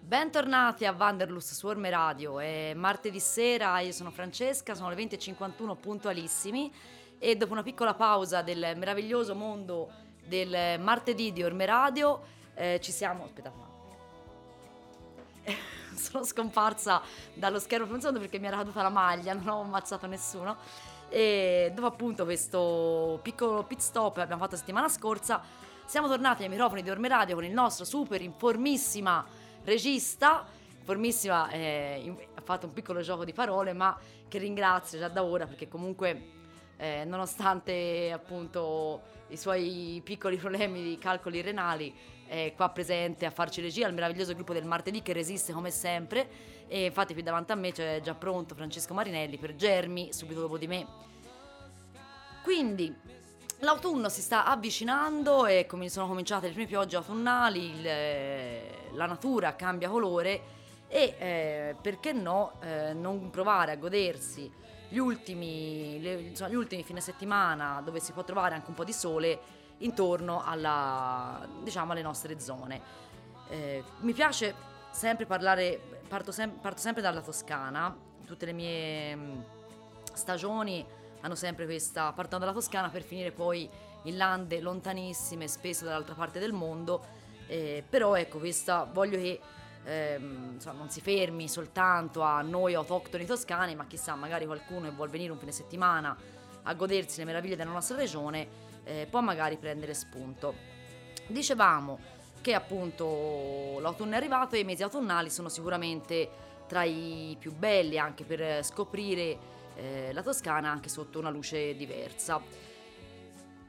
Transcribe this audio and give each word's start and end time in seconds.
Bentornati 0.00 0.86
a 0.86 0.92
Wanderlust 0.92 1.52
su 1.52 1.66
Orme 1.66 1.90
Radio, 1.90 2.40
è 2.40 2.72
martedì 2.74 3.20
sera, 3.20 3.78
io 3.80 3.92
sono 3.92 4.10
Francesca, 4.10 4.74
sono 4.74 4.88
le 4.88 4.96
20.51 4.96 5.76
puntualissimi 5.76 6.72
e 7.18 7.36
dopo 7.36 7.52
una 7.52 7.62
piccola 7.62 7.94
pausa 7.94 8.42
del 8.42 8.72
meraviglioso 8.76 9.34
mondo 9.34 9.90
del 10.24 10.80
martedì 10.80 11.32
di 11.32 11.42
Orme 11.42 11.66
Radio 11.66 12.22
eh, 12.54 12.80
ci 12.82 12.90
siamo... 12.90 13.24
Aspetta. 13.24 13.69
sono 15.96 16.24
scomparsa 16.24 17.02
dallo 17.34 17.58
schermo 17.58 17.86
per 17.86 18.12
perché 18.18 18.38
mi 18.38 18.46
era 18.46 18.58
caduta 18.58 18.82
la 18.82 18.88
maglia, 18.88 19.32
non 19.34 19.48
ho 19.48 19.60
ammazzato 19.62 20.06
nessuno. 20.06 20.56
E 21.08 21.72
dopo 21.74 21.88
appunto 21.88 22.24
questo 22.24 23.18
piccolo 23.22 23.64
pit 23.64 23.80
stop 23.80 24.14
che 24.14 24.20
abbiamo 24.20 24.40
fatto 24.40 24.52
la 24.52 24.58
settimana 24.58 24.88
scorsa 24.88 25.42
siamo 25.90 26.06
tornati 26.06 26.44
ai 26.44 26.48
microfoni 26.48 26.84
di 26.84 26.90
Orme 26.90 27.08
Radio 27.08 27.34
con 27.34 27.44
il 27.44 27.50
nostro 27.50 27.84
super 27.84 28.22
informissima 28.22 29.26
regista, 29.64 30.46
formissima, 30.84 31.50
eh, 31.50 32.28
ha 32.32 32.40
fatto 32.40 32.66
un 32.66 32.72
piccolo 32.72 33.00
gioco 33.00 33.24
di 33.24 33.32
parole, 33.32 33.72
ma 33.72 33.98
che 34.28 34.38
ringrazio 34.38 35.00
già 35.00 35.08
da 35.08 35.24
ora 35.24 35.48
perché 35.48 35.66
comunque 35.66 36.28
eh, 36.76 37.04
nonostante 37.04 38.12
appunto 38.12 39.02
i 39.30 39.36
suoi 39.36 40.00
piccoli 40.04 40.36
problemi 40.36 40.80
di 40.80 40.96
calcoli 40.96 41.40
renali, 41.40 41.92
è 42.30 42.52
qua 42.54 42.68
presente 42.68 43.26
a 43.26 43.30
farci 43.30 43.60
regia 43.60 43.86
al 43.86 43.92
meraviglioso 43.92 44.34
gruppo 44.34 44.52
del 44.52 44.64
martedì 44.64 45.02
che 45.02 45.12
resiste 45.12 45.52
come 45.52 45.72
sempre 45.72 46.28
e 46.68 46.84
infatti 46.84 47.12
qui 47.12 47.24
davanti 47.24 47.50
a 47.50 47.56
me 47.56 47.72
c'è 47.72 48.00
già 48.00 48.14
pronto 48.14 48.54
Francesco 48.54 48.94
Marinelli 48.94 49.36
per 49.36 49.56
Germi 49.56 50.12
subito 50.12 50.40
dopo 50.40 50.56
di 50.56 50.68
me. 50.68 50.86
Quindi 52.44 52.96
L'autunno 53.62 54.08
si 54.08 54.22
sta 54.22 54.46
avvicinando 54.46 55.44
e 55.44 55.66
come 55.66 55.90
sono 55.90 56.06
cominciate 56.06 56.46
le 56.46 56.54
prime 56.54 56.66
piogge 56.66 56.96
autunnali, 56.96 57.62
il- 57.62 57.86
eh, 57.86 58.88
la 58.92 59.04
natura 59.04 59.54
cambia 59.54 59.90
colore 59.90 60.40
e 60.88 61.14
eh, 61.18 61.76
perché 61.78 62.12
no 62.12 62.54
eh, 62.62 62.94
non 62.94 63.28
provare 63.28 63.72
a 63.72 63.76
godersi 63.76 64.50
gli 64.88 64.96
ultimi, 64.96 66.00
le- 66.00 66.20
insomma, 66.20 66.48
gli 66.48 66.54
ultimi 66.54 66.82
fine 66.82 67.02
settimana 67.02 67.82
dove 67.84 68.00
si 68.00 68.12
può 68.12 68.24
trovare 68.24 68.54
anche 68.54 68.70
un 68.70 68.74
po' 68.74 68.84
di 68.84 68.94
sole 68.94 69.38
intorno 69.80 70.42
alla, 70.44 71.46
diciamo, 71.62 71.92
alle 71.92 72.02
nostre 72.02 72.38
zone. 72.40 72.80
Eh, 73.48 73.82
mi 74.00 74.12
piace 74.12 74.54
sempre 74.90 75.26
parlare, 75.26 75.80
parto, 76.08 76.32
sem- 76.32 76.58
parto 76.60 76.80
sempre 76.80 77.02
dalla 77.02 77.20
Toscana, 77.20 77.94
tutte 78.26 78.46
le 78.46 78.52
mie 78.52 79.14
mh, 79.14 79.44
stagioni 80.12 80.84
hanno 81.20 81.34
sempre 81.34 81.64
questa, 81.64 82.12
partendo 82.12 82.44
dalla 82.44 82.56
Toscana 82.56 82.88
per 82.88 83.02
finire 83.02 83.30
poi 83.30 83.68
in 84.04 84.16
lande 84.16 84.60
lontanissime, 84.60 85.48
spesso 85.48 85.84
dall'altra 85.84 86.14
parte 86.14 86.38
del 86.38 86.52
mondo, 86.52 87.04
eh, 87.46 87.84
però 87.88 88.14
ecco 88.14 88.38
questa, 88.38 88.84
voglio 88.84 89.18
che 89.18 89.40
ehm, 89.84 90.52
insomma, 90.54 90.78
non 90.78 90.90
si 90.90 91.00
fermi 91.00 91.48
soltanto 91.48 92.22
a 92.22 92.40
noi 92.42 92.74
autoctoni 92.74 93.26
toscani, 93.26 93.74
ma 93.74 93.86
chissà, 93.86 94.14
magari 94.14 94.46
qualcuno 94.46 94.88
che 94.88 94.94
vuol 94.94 95.10
venire 95.10 95.32
un 95.32 95.38
fine 95.38 95.52
settimana 95.52 96.16
a 96.62 96.74
godersi 96.74 97.18
le 97.18 97.24
meraviglie 97.24 97.56
della 97.56 97.70
nostra 97.70 97.96
regione, 97.96 98.68
eh, 98.90 99.06
può 99.08 99.20
magari 99.20 99.56
prendere 99.56 99.94
spunto. 99.94 100.54
Dicevamo 101.28 101.98
che 102.40 102.54
appunto 102.54 103.78
l'autunno 103.80 104.14
è 104.14 104.16
arrivato 104.16 104.56
e 104.56 104.60
i 104.60 104.64
mesi 104.64 104.82
autunnali 104.82 105.30
sono 105.30 105.48
sicuramente 105.48 106.48
tra 106.66 106.82
i 106.82 107.36
più 107.38 107.54
belli 107.54 107.98
anche 107.98 108.24
per 108.24 108.64
scoprire 108.64 109.38
eh, 109.76 110.10
la 110.12 110.22
Toscana 110.22 110.70
anche 110.70 110.88
sotto 110.88 111.18
una 111.18 111.30
luce 111.30 111.76
diversa. 111.76 112.68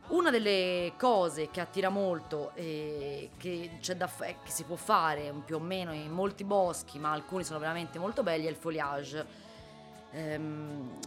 Una 0.07 0.29
delle 0.29 0.93
cose 0.97 1.49
che 1.51 1.61
attira 1.61 1.89
molto 1.89 2.51
e 2.55 3.29
che, 3.37 3.79
eh, 3.79 4.37
che 4.43 4.51
si 4.51 4.63
può 4.63 4.75
fare 4.75 5.31
più 5.45 5.55
o 5.55 5.59
meno 5.59 5.93
in 5.93 6.11
molti 6.11 6.43
boschi, 6.43 6.99
ma 6.99 7.11
alcuni 7.11 7.43
sono 7.43 7.59
veramente 7.59 7.97
molto 7.99 8.23
belli, 8.23 8.45
è 8.45 8.49
il 8.49 8.55
foliage. 8.55 9.25
Ehm, 10.11 10.97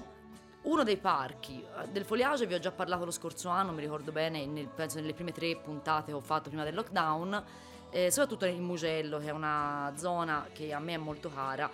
uno 0.65 0.83
dei 0.83 0.97
parchi 0.97 1.63
eh, 1.83 1.89
del 1.89 2.05
foliage 2.05 2.47
vi 2.47 2.55
ho 2.55 2.59
già 2.59 2.71
parlato 2.71 3.05
lo 3.05 3.11
scorso 3.11 3.49
anno, 3.49 3.73
mi 3.73 3.81
ricordo 3.81 4.13
bene, 4.13 4.47
nel- 4.47 4.67
penso 4.69 4.99
nelle 4.99 5.13
prime 5.15 5.33
tre 5.33 5.57
puntate 5.57 6.07
che 6.07 6.13
ho 6.13 6.21
fatto 6.21 6.49
prima 6.49 6.65
del 6.65 6.75
lockdown, 6.75 7.45
eh, 7.91 8.11
soprattutto 8.11 8.45
nel 8.47 8.61
Mugello, 8.61 9.19
che 9.19 9.27
è 9.27 9.31
una 9.31 9.93
zona 9.97 10.47
che 10.53 10.73
a 10.73 10.79
me 10.79 10.95
è 10.95 10.97
molto 10.97 11.31
cara. 11.31 11.71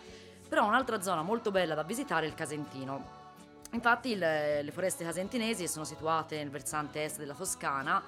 Però 0.49 0.67
un'altra 0.67 1.01
zona 1.01 1.23
molto 1.23 1.51
bella 1.51 1.75
da 1.75 1.85
visitare 1.85 2.27
è 2.27 2.29
il 2.29 2.35
Casentino. 2.35 3.19
Infatti 3.73 4.11
il- 4.11 4.19
le 4.19 4.71
foreste 4.73 5.05
casentinesi 5.05 5.69
sono 5.69 5.85
situate 5.85 6.37
nel 6.37 6.51
versante 6.51 7.05
est 7.05 7.19
della 7.19 7.35
Toscana, 7.35 8.03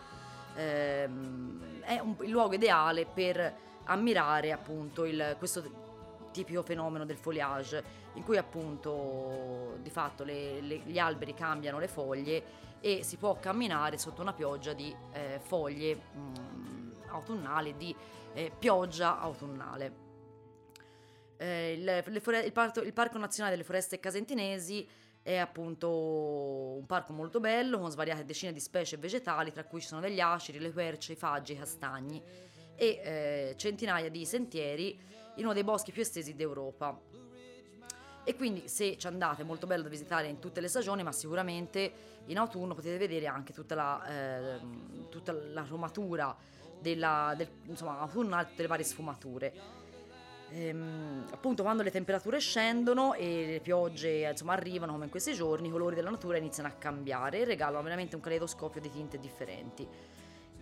ehm, 0.56 1.81
è 1.82 1.98
un- 2.00 2.16
il 2.22 2.31
luogo 2.31 2.54
ideale 2.54 3.06
per 3.06 3.54
ammirare 3.84 4.53
appunto 4.53 5.04
il- 5.04 5.37
questo 5.38 5.62
tipico 6.32 6.62
fenomeno 6.62 7.04
del 7.04 7.16
foliage, 7.16 8.00
in 8.15 8.25
cui 8.25 8.37
appunto 8.37 9.77
di 9.81 9.91
fatto 9.91 10.25
le- 10.25 10.61
le- 10.61 10.83
gli 10.84 10.99
alberi 10.99 11.34
cambiano 11.34 11.78
le 11.78 11.89
foglie 11.89 12.43
e 12.81 13.03
si 13.03 13.17
può 13.17 13.39
camminare 13.39 13.97
sotto 13.99 14.21
una 14.23 14.33
pioggia 14.33 14.73
di 14.73 14.95
eh, 15.12 15.41
foglie 15.43 15.99
mm, 16.17 16.91
autunnali, 17.09 17.77
di 17.77 17.95
eh, 18.34 18.51
pioggia 18.59 19.19
autunnale. 19.21 20.01
Eh, 21.37 21.72
il, 21.72 22.21
fore- 22.21 22.41
il 22.41 22.53
parto- 22.53 22.83
il 22.83 22.93
Parco 22.93 23.19
Nazionale 23.19 23.55
delle 23.56 23.67
Foreste 23.67 23.99
Casentinesi 23.99 24.87
è 25.22 25.37
appunto 25.37 25.89
un 25.91 26.84
parco 26.87 27.12
molto 27.12 27.39
bello 27.41 27.78
con 27.78 27.91
svariate 27.91 28.25
decine 28.25 28.53
di 28.53 28.61
specie 28.61 28.97
vegetali, 28.97 29.53
tra 29.53 29.65
cui 29.65 29.81
ci 29.81 29.87
sono 29.87 30.01
degli 30.01 30.21
aceri, 30.21 30.59
le 30.59 30.72
querce, 30.72 31.12
i 31.12 31.17
faggi, 31.17 31.53
i 31.53 31.56
castagni 31.56 32.21
e 32.75 33.01
eh, 33.03 33.55
centinaia 33.56 34.09
di 34.11 34.25
sentieri 34.27 34.99
in 35.37 35.45
uno 35.45 35.53
dei 35.53 35.62
boschi 35.65 35.93
più 35.93 36.03
estesi 36.03 36.34
d'Europa. 36.34 36.99
E 38.25 38.37
quindi 38.37 38.69
se 38.69 38.97
ci 38.99 39.06
andate 39.09 39.43
è 39.43 39.44
molto 39.44 39.66
bello 39.66 39.83
da 39.83 39.88
visitare 39.88 40.28
in 40.28 40.38
tutte 40.38 40.60
le 40.60 40.69
stagioni, 40.69 41.03
ma 41.03 41.10
sicuramente 41.10 41.93
in 42.27 42.38
autunno 42.38 42.75
potete 42.75 42.97
vedere 42.97 43.27
anche 43.27 43.53
tutta 43.53 43.75
la, 43.75 44.05
ehm, 44.06 45.09
tutta 45.09 45.33
la 45.33 45.65
romatura 45.69 46.34
della, 46.78 47.34
del, 47.37 47.49
insomma, 47.65 47.99
autunnale, 47.99 48.49
tutte 48.49 48.62
le 48.62 48.69
varie 48.69 48.84
sfumature. 48.84 49.53
Ehm, 50.50 51.27
appunto 51.33 51.62
quando 51.62 51.83
le 51.83 51.91
temperature 51.91 52.38
scendono 52.38 53.15
e 53.15 53.47
le 53.47 53.60
piogge 53.60 54.28
insomma, 54.31 54.53
arrivano 54.53 54.93
come 54.93 55.04
in 55.04 55.10
questi 55.10 55.33
giorni, 55.33 55.69
i 55.69 55.71
colori 55.71 55.94
della 55.97 56.10
natura 56.10 56.37
iniziano 56.37 56.69
a 56.69 56.72
cambiare 56.72 57.41
e 57.41 57.44
regalano 57.44 57.83
veramente 57.83 58.15
un 58.15 58.22
caleidoscopio 58.22 58.81
di 58.81 58.91
tinte 58.91 59.19
differenti. 59.19 59.89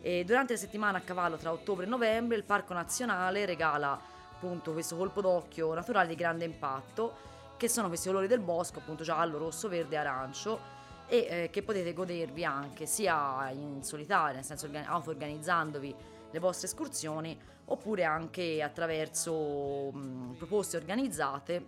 E 0.01 0.25
durante 0.25 0.55
le 0.55 0.59
settimane 0.59 0.97
a 0.97 1.01
cavallo 1.03 1.37
tra 1.37 1.53
ottobre 1.53 1.85
e 1.85 1.89
novembre 1.89 2.37
il 2.37 2.45
Parco 2.45 2.73
Nazionale 2.73 3.45
regala 3.45 4.01
appunto 4.33 4.73
questo 4.73 4.97
colpo 4.97 5.21
d'occhio 5.21 5.75
naturale 5.75 6.09
di 6.09 6.15
grande 6.15 6.47
impatto 6.47 7.29
che 7.61 7.69
sono 7.69 7.89
questi 7.89 8.09
colori 8.09 8.27
del 8.27 8.41
bosco 8.41 8.79
appunto 8.79 9.05
giallo, 9.05 9.37
rosso, 9.37 9.69
verde 9.69 9.99
arancio 9.99 10.59
e 11.07 11.27
eh, 11.29 11.51
che 11.51 11.63
potete 11.63 11.93
godervi 11.93 12.43
anche 12.43 12.87
sia 12.87 13.51
in 13.51 13.83
solitaria, 13.83 14.37
nel 14.37 14.45
senso 14.45 14.65
organ- 14.65 14.87
auto-organizzandovi 14.87 15.95
le 16.31 16.39
vostre 16.39 16.69
escursioni 16.69 17.39
oppure 17.67 18.05
anche 18.05 18.63
attraverso 18.63 19.91
mh, 19.93 20.37
proposte 20.39 20.79
organizzate 20.79 21.67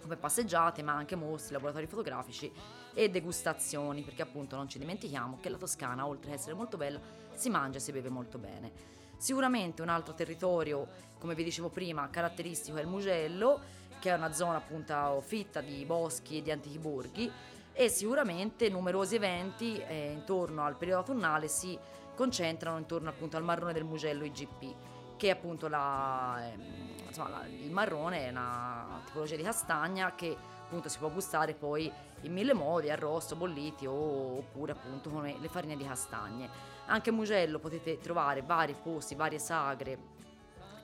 come 0.00 0.16
passeggiate 0.16 0.82
ma 0.82 0.94
anche 0.94 1.16
mostre, 1.16 1.52
laboratori 1.52 1.86
fotografici 1.86 2.50
e 2.94 3.10
degustazioni 3.10 4.00
perché 4.00 4.22
appunto 4.22 4.56
non 4.56 4.70
ci 4.70 4.78
dimentichiamo 4.78 5.36
che 5.38 5.50
la 5.50 5.58
Toscana 5.58 6.06
oltre 6.06 6.30
ad 6.30 6.38
essere 6.38 6.54
molto 6.54 6.78
bella 6.78 6.98
si 7.34 7.50
mangia 7.50 7.76
e 7.76 7.80
si 7.82 7.92
beve 7.92 8.08
molto 8.08 8.38
bene. 8.38 8.72
Sicuramente 9.18 9.82
un 9.82 9.90
altro 9.90 10.14
territorio, 10.14 10.88
come 11.18 11.34
vi 11.34 11.44
dicevo 11.44 11.68
prima, 11.68 12.08
caratteristico 12.08 12.78
è 12.78 12.80
il 12.80 12.86
Mugello, 12.86 13.84
che 14.06 14.12
è 14.12 14.14
una 14.14 14.32
zona 14.32 14.58
appunto 14.58 15.20
fitta 15.20 15.60
di 15.60 15.84
boschi 15.84 16.38
e 16.38 16.42
di 16.42 16.52
antichi 16.52 16.78
borghi 16.78 17.28
e 17.72 17.88
sicuramente 17.88 18.68
numerosi 18.68 19.16
eventi 19.16 19.82
eh, 19.82 20.12
intorno 20.12 20.64
al 20.64 20.76
periodo 20.76 21.00
autunnale 21.00 21.48
si 21.48 21.76
concentrano 22.14 22.78
intorno 22.78 23.08
appunto 23.08 23.36
al 23.36 23.42
marrone 23.42 23.72
del 23.72 23.82
Mugello 23.82 24.24
IGP, 24.24 25.16
che 25.16 25.26
è 25.26 25.30
appunto 25.30 25.66
la, 25.66 26.38
ehm, 26.40 27.06
insomma, 27.08 27.30
la- 27.30 27.46
il 27.46 27.72
marrone 27.72 28.26
è 28.26 28.28
una, 28.30 28.84
tipo 28.90 29.06
tipologia 29.06 29.34
di 29.36 29.42
castagna 29.42 30.14
che 30.14 30.36
appunto 30.62 30.88
si 30.88 30.98
può 30.98 31.10
gustare 31.10 31.54
poi 31.54 31.92
in 32.22 32.32
mille 32.32 32.54
modi, 32.54 32.90
arrosto, 32.90 33.34
bolliti 33.34 33.86
o, 33.86 33.92
oppure 34.38 34.70
appunto 34.70 35.10
con 35.10 35.24
le 35.24 35.48
farine 35.48 35.76
di 35.76 35.84
castagne. 35.84 36.48
Anche 36.86 37.10
a 37.10 37.12
Mugello 37.12 37.58
potete 37.58 37.98
trovare 37.98 38.42
vari 38.42 38.76
posti, 38.80 39.16
varie 39.16 39.40
sagre 39.40 39.98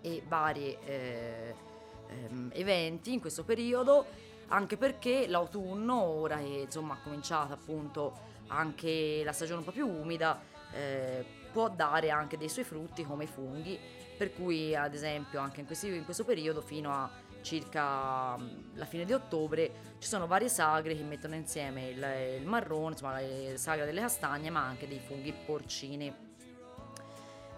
e 0.00 0.22
vari 0.26 0.76
eh, 0.84 1.70
ehm, 2.12 2.50
eventi 2.55 3.12
in 3.12 3.20
questo 3.20 3.44
periodo, 3.44 4.06
anche 4.49 4.76
perché 4.76 5.26
l'autunno, 5.26 6.00
ora 6.00 6.37
che 6.38 6.62
insomma 6.64 6.94
ha 6.94 6.99
cominciato 7.03 7.53
appunto 7.53 8.31
anche 8.49 9.23
la 9.25 9.32
stagione 9.32 9.61
un 9.61 9.64
po' 9.64 9.73
più 9.73 9.88
umida, 9.88 10.41
eh, 10.73 11.25
può 11.53 11.69
dare 11.69 12.11
anche 12.11 12.37
dei 12.37 12.49
suoi 12.49 12.64
frutti 12.64 13.05
come 13.05 13.25
i 13.25 13.26
funghi, 13.26 13.79
per 14.17 14.32
cui 14.35 14.75
ad 14.75 14.94
esempio 14.94 15.41
anche 15.41 15.61
in, 15.61 15.67
questi, 15.67 15.88
in 15.88 16.05
questo 16.05 16.25
periodo 16.25 16.61
fino 16.61 16.93
a 16.93 17.11
circa 17.43 18.37
mm, 18.37 18.49
la 18.75 18.85
fine 18.85 19.05
di 19.05 19.12
ottobre 19.12 19.70
ci 19.99 20.09
sono 20.09 20.26
varie 20.26 20.49
sagre 20.49 20.97
che 20.97 21.03
mettono 21.03 21.35
insieme 21.35 21.88
il, 21.88 22.38
il 22.41 22.47
marrone, 22.47 22.93
insomma 22.93 23.20
la 23.20 23.56
sagra 23.56 23.85
delle 23.85 24.00
castagne, 24.00 24.50
ma 24.50 24.62
anche 24.64 24.88
dei 24.88 25.00
funghi 25.00 25.32
porcini. 25.32 26.31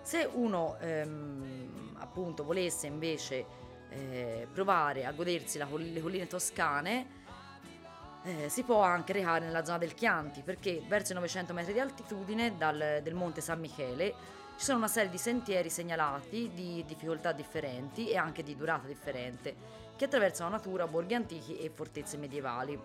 Se 0.03 0.29
uno 0.33 0.77
ehm, 0.81 1.97
appunto 1.99 2.45
volesse 2.45 2.87
invece 2.87 3.47
eh, 3.95 4.49
provare 4.53 5.05
a 5.05 5.13
godersi 5.13 5.59
la, 5.59 5.69
le 5.71 6.01
colline 6.01 6.27
toscane, 6.27 7.23
eh, 8.25 8.49
si 8.49 8.63
può 8.63 8.81
anche 8.81 9.13
recare 9.13 9.45
nella 9.45 9.65
zona 9.65 9.79
del 9.79 9.95
Chianti 9.95 10.43
perché 10.43 10.83
verso 10.89 11.13
i 11.13 11.15
900 11.17 11.53
metri 11.53 11.73
di 11.75 11.81
altitudine 11.81 12.57
dal, 12.57 13.01
del 13.03 13.15
monte 13.15 13.41
San 13.41 13.61
Michele 13.61 14.15
ci 14.57 14.65
sono 14.65 14.79
una 14.79 14.89
serie 14.89 15.11
di 15.11 15.19
sentieri 15.19 15.69
segnalati 15.69 16.51
di 16.55 16.85
difficoltà 16.87 17.33
differenti 17.33 18.09
e 18.09 18.17
anche 18.17 18.43
di 18.43 18.57
durata 18.57 18.87
differente 18.87 19.83
che 19.97 20.07
attraversano 20.07 20.51
natura, 20.51 20.87
borghi 20.87 21.15
antichi 21.15 21.59
e 21.59 21.71
fortezze 21.71 22.17
medievali. 22.17 22.81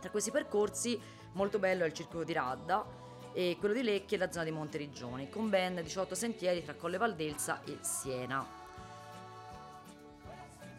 Tra 0.00 0.10
questi 0.10 0.30
percorsi 0.30 1.00
molto 1.32 1.58
bello 1.58 1.84
è 1.84 1.86
il 1.86 1.92
circuito 1.92 2.24
di 2.24 2.32
Radda 2.32 2.84
e 3.32 3.56
quello 3.58 3.74
di 3.74 3.82
Lecchi 3.82 4.16
e 4.16 4.18
la 4.18 4.30
zona 4.30 4.44
di 4.44 4.50
Monteriggioni 4.50 5.28
con 5.28 5.48
ben 5.48 5.80
18 5.80 6.14
sentieri 6.14 6.62
tra 6.62 6.74
Colle 6.74 6.98
Valdelsa 6.98 7.62
e 7.64 7.78
Siena. 7.80 8.57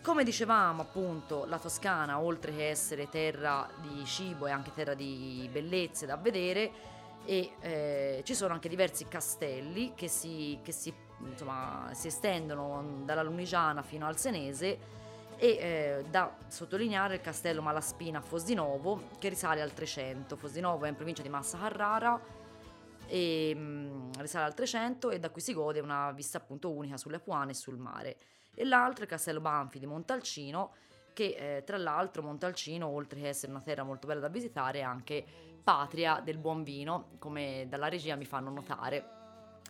Come 0.10 0.24
dicevamo 0.24 0.82
appunto, 0.82 1.46
la 1.46 1.60
Toscana, 1.60 2.20
oltre 2.20 2.52
che 2.52 2.70
essere 2.70 3.10
terra 3.10 3.70
di 3.80 4.04
cibo, 4.06 4.48
è 4.48 4.52
anche 4.52 4.72
terra 4.74 4.96
di 4.96 5.48
bellezze 5.52 6.08
da 6.08 6.18
vedere 6.18 6.72
e 7.26 7.52
eh, 7.60 8.22
ci 8.26 8.34
sono 8.34 8.56
anche 8.56 8.70
diversi 8.70 9.08
castelli 9.08 9.94
che 9.94 10.08
si, 10.08 10.58
che 10.64 10.72
si, 10.72 10.92
insomma, 11.20 11.90
si 11.94 12.08
estendono 12.08 13.04
dalla 13.06 13.22
Lunigiana 13.22 13.84
fino 13.84 14.08
al 14.08 14.18
Senese 14.18 14.80
e 15.38 15.48
eh, 15.48 16.06
da 16.10 16.36
sottolineare 16.48 17.14
il 17.14 17.22
castello 17.22 17.62
Malaspina 17.62 18.18
a 18.18 18.22
Fosdinovo 18.22 19.10
che 19.20 19.30
risale 19.30 19.62
al 19.62 19.74
300. 19.74 20.36
Fosdinovo 20.36 20.86
è 20.86 20.90
in 20.90 20.96
provincia 20.96 21.22
di 21.22 21.30
Massa 21.30 21.60
Carrara 21.60 22.20
e 23.06 23.54
mh, 23.54 23.60
mm, 23.60 24.12
risale 24.18 24.46
al 24.46 24.56
300 24.56 25.12
e 25.12 25.20
da 25.20 25.30
qui 25.30 25.40
si 25.40 25.54
gode 25.54 25.80
una 25.82 26.12
vista 26.14 26.40
appunto 26.40 26.72
unica 26.72 26.98
sulle 26.98 27.18
Apuane 27.18 27.52
e 27.52 27.54
sul 27.54 27.78
mare 27.78 28.18
e 28.60 28.66
l'altro 28.66 29.06
è 29.06 29.08
Castello 29.08 29.40
Banfi 29.40 29.80
di 29.80 29.86
Montalcino 29.86 30.74
che 31.14 31.58
eh, 31.58 31.64
tra 31.64 31.78
l'altro 31.78 32.22
Montalcino 32.22 32.88
oltre 32.88 33.22
che 33.22 33.30
essere 33.30 33.54
una 33.54 33.62
terra 33.62 33.84
molto 33.84 34.06
bella 34.06 34.20
da 34.20 34.28
visitare 34.28 34.80
è 34.80 34.82
anche 34.82 35.26
patria 35.64 36.20
del 36.20 36.38
buon 36.38 36.64
vino 36.64 37.12
come 37.20 37.68
dalla 37.70 37.88
regia 37.88 38.18
mi 38.18 38.26
fanno 38.26 38.50
notare. 38.50 39.18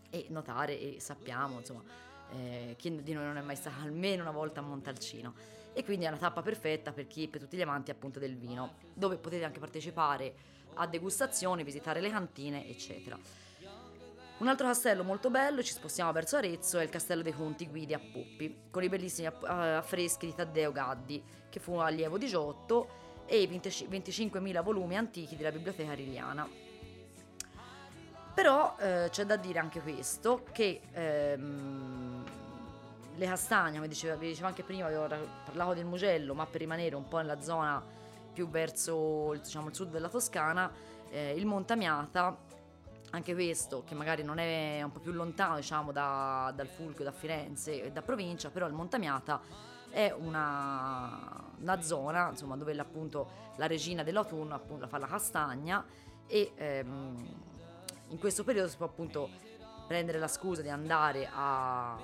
E 0.10 0.26
notare 0.30 0.80
e 0.80 1.00
sappiamo 1.00 1.60
insomma 1.60 1.84
eh, 2.32 2.74
chi 2.80 3.04
di 3.04 3.14
noi 3.14 3.26
non 3.26 3.38
è 3.38 3.42
mai 3.42 3.56
stato 3.56 3.80
almeno 3.86 4.24
una 4.24 4.32
volta 4.32 4.60
a 4.60 4.64
Montalcino. 4.64 5.36
E 5.72 5.84
quindi 5.84 6.06
è 6.06 6.08
una 6.08 6.18
tappa 6.18 6.42
perfetta 6.42 6.92
per 6.92 7.06
chi 7.06 7.28
per 7.28 7.42
tutti 7.42 7.58
gli 7.58 7.62
amanti 7.62 7.92
appunto 7.92 8.18
del 8.18 8.36
vino 8.36 8.74
dove 8.92 9.18
potete 9.18 9.46
anche 9.46 9.60
partecipare 9.60 10.34
a 10.74 10.88
degustazioni 10.88 11.64
visitare 11.64 12.02
le 12.02 12.10
cantine 12.10 12.68
eccetera 12.68 13.20
un 14.40 14.48
altro 14.48 14.68
castello 14.68 15.04
molto 15.04 15.30
bello, 15.30 15.62
ci 15.62 15.74
spostiamo 15.74 16.12
verso 16.12 16.38
Arezzo, 16.38 16.80
è 16.80 16.84
il 16.84 16.90
castello 16.90 17.22
dei 17.22 17.34
Conti 17.34 17.68
Guidi 17.68 17.94
a 17.94 18.00
Poppi, 18.00 18.68
con 18.72 18.84
i 18.84 18.90
bellissimi 18.90 19.28
affreschi 19.28 20.28
di 20.28 20.36
Taddeo 20.36 20.72
Gaddi, 20.72 21.22
che 21.50 21.60
fu 21.60 21.76
allievo 21.76 22.18
di 22.18 22.28
Giotto, 22.28 22.98
e 23.26 23.42
i 23.42 23.48
25.000 23.48 24.64
volumi 24.64 24.98
antichi 24.98 25.36
della 25.36 25.52
biblioteca 25.52 25.92
ariliana. 25.92 26.48
Però 28.34 28.78
eh, 28.80 29.08
c'è 29.12 29.26
da 29.26 29.36
dire 29.36 29.60
anche 29.60 29.82
questo, 29.82 30.46
che 30.54 30.82
ehm, 30.94 32.24
le 33.16 33.26
castagne, 33.26 33.76
come 33.76 33.90
diceva, 33.90 34.16
vi 34.16 34.28
dicevo 34.30 34.48
anche 34.48 34.64
prima, 34.64 34.86
avevo 34.86 35.06
parlato 35.44 35.74
del 35.74 35.86
Mugello, 35.86 36.34
ma 36.34 36.46
per 36.46 36.62
rimanere 36.62 36.96
un 36.96 37.08
po' 37.10 37.18
nella 37.18 37.42
zona 37.42 37.84
più 38.32 38.48
verso 38.48 39.34
diciamo, 39.34 39.68
il 39.68 39.76
sud 39.76 39.90
della 39.90 40.08
Toscana, 40.08 40.72
eh, 41.10 41.34
il 41.36 41.46
Montamiata 41.46 42.48
anche 43.12 43.34
questo 43.34 43.84
che 43.86 43.96
magari 43.96 44.24
non 44.24 44.38
è 44.38 44.82
un 44.84 44.92
po' 44.92 45.00
più 45.00 45.12
lontano 45.12 45.56
diciamo 45.56 45.92
da, 45.92 46.52
dal 46.56 46.68
Fulco, 46.68 47.04
da 47.04 47.12
Firenze 47.12 47.84
e 47.84 47.92
da 47.92 48.02
provincia, 48.02 48.50
però 48.50 48.68
il 48.68 48.74
Montamiata 48.74 49.42
è 49.90 50.14
una, 50.16 51.52
una 51.60 51.82
zona 51.82 52.30
insomma, 52.30 52.56
dove 52.56 52.78
appunto 52.78 53.54
la 53.56 53.68
regina 53.68 54.04
dell'autunno 54.04 54.54
appunto 54.54 54.88
fa 54.88 54.98
la 54.98 55.08
castagna 55.08 55.84
e 56.28 56.52
ehm, 56.56 57.28
in 58.10 58.18
questo 58.20 58.44
periodo 58.44 58.68
si 58.68 58.78
può 58.78 58.86
appunto 58.86 59.30
prendere 59.88 60.20
la 60.20 60.28
scusa 60.28 60.62
di 60.62 60.70
andare 60.70 61.28
a, 61.32 61.94
a, 61.94 62.00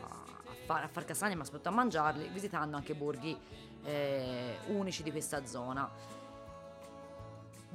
far, 0.66 0.84
a 0.84 0.88
far 0.88 1.06
castagne 1.06 1.36
ma 1.36 1.44
soprattutto 1.44 1.69
a 1.69 1.75
mangiarli 1.75 2.30
visitando 2.30 2.75
anche 2.75 2.96
borghi 2.96 3.38
eh, 3.84 4.58
unici 4.68 5.04
di 5.04 5.12
questa 5.12 5.46
zona 5.46 5.88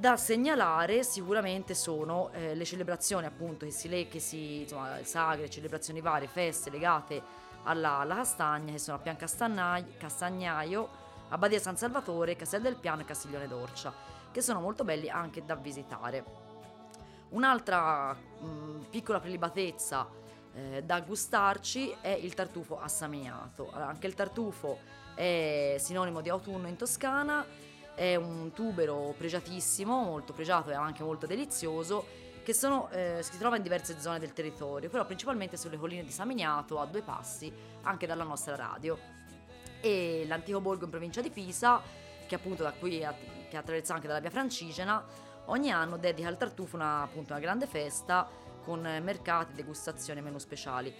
da 0.01 0.17
segnalare 0.17 1.03
sicuramente 1.03 1.75
sono 1.75 2.31
eh, 2.31 2.55
le 2.55 2.65
celebrazioni 2.65 3.27
appunto 3.27 3.65
che 3.65 3.71
si, 3.71 3.87
le, 3.87 4.07
che 4.07 4.19
si 4.19 4.61
insomma, 4.61 4.97
sagre, 5.03 5.47
celebrazioni 5.47 6.01
varie, 6.01 6.27
feste 6.27 6.71
legate 6.71 7.21
alla, 7.65 7.99
alla 7.99 8.15
castagna 8.15 8.71
che 8.71 8.79
sono 8.79 8.97
a 8.97 8.99
Pian 8.99 9.15
Castagnaio, 9.15 10.89
Abbadia 11.29 11.59
San 11.59 11.77
Salvatore, 11.77 12.35
Castel 12.35 12.63
del 12.63 12.77
Piano 12.77 13.01
e 13.01 13.05
Castiglione 13.05 13.47
d'Orcia 13.47 13.93
che 14.31 14.41
sono 14.41 14.59
molto 14.59 14.83
belli 14.83 15.07
anche 15.07 15.45
da 15.45 15.53
visitare. 15.53 16.25
Un'altra 17.29 18.11
mh, 18.13 18.85
piccola 18.89 19.19
prelibatezza 19.19 20.09
eh, 20.55 20.81
da 20.83 20.99
gustarci 21.01 21.95
è 22.01 22.09
il 22.09 22.33
tartufo 22.33 22.79
assaminato. 22.79 23.69
Allora, 23.69 23.89
anche 23.89 24.07
il 24.07 24.15
tartufo 24.15 24.79
è 25.13 25.75
sinonimo 25.77 26.21
di 26.21 26.29
autunno 26.29 26.67
in 26.67 26.75
Toscana 26.75 27.69
è 28.01 28.15
un 28.15 28.51
tubero 28.51 29.13
pregiatissimo, 29.15 30.01
molto 30.01 30.33
pregiato 30.33 30.71
e 30.71 30.73
anche 30.73 31.03
molto 31.03 31.27
delizioso, 31.27 32.03
che 32.41 32.51
sono, 32.51 32.89
eh, 32.89 33.19
si 33.21 33.37
trova 33.37 33.57
in 33.57 33.61
diverse 33.61 33.99
zone 33.99 34.17
del 34.17 34.33
territorio, 34.33 34.89
però 34.89 35.05
principalmente 35.05 35.55
sulle 35.55 35.77
colline 35.77 36.03
di 36.03 36.09
San 36.09 36.27
Miniato, 36.27 36.79
a 36.79 36.87
due 36.87 37.03
passi 37.03 37.53
anche 37.83 38.07
dalla 38.07 38.23
nostra 38.23 38.55
radio. 38.55 38.97
E 39.81 40.23
l'antico 40.25 40.59
borgo 40.59 40.85
in 40.85 40.89
provincia 40.89 41.21
di 41.21 41.29
Pisa, 41.29 41.79
che 42.25 42.33
appunto 42.33 42.63
da 42.63 42.71
qui 42.71 43.05
che 43.51 43.57
attraversa 43.57 43.93
anche 43.93 44.07
dalla 44.07 44.19
via 44.19 44.31
Francigena, 44.31 45.05
ogni 45.45 45.71
anno 45.71 45.97
dedica 45.97 46.27
al 46.27 46.37
tartufo 46.37 46.77
una, 46.77 47.03
appunto, 47.03 47.33
una 47.33 47.41
grande 47.41 47.67
festa 47.67 48.27
con 48.63 48.81
mercati, 48.81 49.53
degustazioni 49.53 50.21
e 50.21 50.23
menù 50.23 50.39
speciali. 50.39 50.91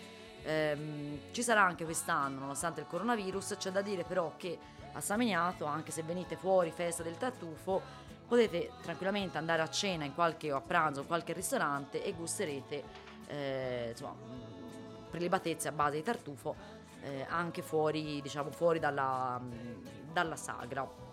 Ehm, 0.44 1.20
ci 1.32 1.42
sarà 1.42 1.64
anche 1.64 1.84
quest'anno, 1.84 2.42
nonostante 2.42 2.82
il 2.82 2.86
coronavirus, 2.86 3.56
c'è 3.58 3.72
da 3.72 3.82
dire 3.82 4.04
però 4.04 4.34
che 4.38 4.60
a 4.94 5.02
San 5.02 5.20
Miniato, 5.20 5.66
anche 5.66 5.92
se 5.92 6.04
venite 6.04 6.36
fuori 6.36 6.72
festa 6.72 7.04
del 7.04 7.18
tartufo, 7.18 7.82
potete 8.28 8.72
tranquillamente 8.82 9.38
andare 9.38 9.62
a 9.62 9.70
cena 9.70 10.06
in 10.06 10.14
qualche, 10.14 10.52
o 10.52 10.58
a 10.58 10.62
pranzo 10.62 11.02
in 11.02 11.08
qualche 11.08 11.34
ristorante 11.34 12.04
e 12.04 12.14
gusterete 12.14 12.84
eh, 13.28 13.88
insomma, 13.92 14.16
prelibatezze 15.10 15.68
a 15.68 15.72
base 15.72 15.98
di 15.98 16.04
tartufo 16.04 16.56
eh, 17.02 17.26
anche 17.28 17.62
fuori, 17.62 18.22
diciamo, 18.22 18.52
fuori 18.52 18.80
dalla, 18.80 19.40
dalla 20.12 20.36
sagra. 20.36 21.10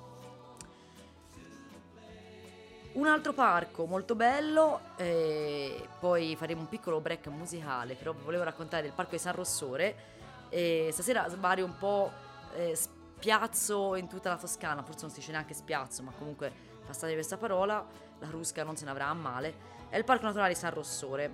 Un 2.90 3.06
altro 3.06 3.32
parco 3.32 3.86
molto 3.86 4.14
bello, 4.14 4.80
eh, 4.96 5.86
poi 6.00 6.34
faremo 6.36 6.62
un 6.62 6.68
piccolo 6.68 7.00
break 7.00 7.28
musicale, 7.28 7.94
però 7.94 8.12
volevo 8.12 8.42
raccontare 8.42 8.82
del 8.82 8.92
parco 8.92 9.12
di 9.12 9.18
San 9.18 9.34
Rossore. 9.34 10.16
Eh, 10.48 10.88
stasera 10.92 11.28
vario 11.38 11.64
un 11.64 11.76
po' 11.76 12.10
eh, 12.54 12.76
spiazzo 13.18 13.96
in 13.96 14.06
tutta 14.06 14.28
la 14.28 14.36
Toscana, 14.36 14.84
forse 14.84 15.02
non 15.02 15.10
si 15.10 15.18
dice 15.18 15.32
neanche 15.32 15.52
spiazzo, 15.52 16.04
ma 16.04 16.12
comunque 16.12 16.52
passate 16.86 17.14
questa 17.14 17.36
parola, 17.36 17.84
la 18.20 18.26
Crusca 18.28 18.62
non 18.62 18.76
se 18.76 18.84
ne 18.84 18.92
avrà 18.92 19.08
a 19.08 19.14
male, 19.14 19.54
è 19.88 19.96
il 19.96 20.04
Parco 20.04 20.26
Naturale 20.26 20.54
San 20.54 20.72
Rossore, 20.72 21.28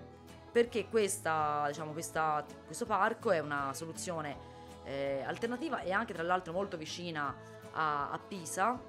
perché 0.51 0.89
questa, 0.89 1.65
diciamo, 1.67 1.93
questa, 1.93 2.43
questo 2.65 2.87
parco 2.87 3.33
è 3.33 3.39
una 3.39 3.75
soluzione 3.75 4.35
eh, 4.85 5.23
alternativa 5.27 5.83
e 5.83 5.93
anche 5.93 6.15
tra 6.15 6.23
l'altro 6.23 6.55
molto 6.55 6.79
vicina 6.79 7.35
a, 7.73 8.11
a 8.11 8.19
Pisa, 8.19 8.81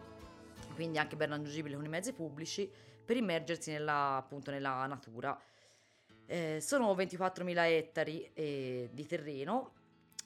quindi 0.74 0.98
anche 0.98 1.18
ben 1.18 1.30
raggiungibile 1.30 1.76
con 1.76 1.84
i 1.84 1.90
mezzi 1.90 2.14
pubblici, 2.14 2.72
per 3.04 3.18
immergersi 3.18 3.72
nella, 3.72 4.16
appunto, 4.16 4.52
nella 4.52 4.86
natura. 4.86 5.38
Eh, 6.28 6.60
sono 6.62 6.94
24.000 6.94 7.58
ettari 7.58 8.32
eh, 8.34 8.90
di 8.94 9.06
terreno 9.06 9.75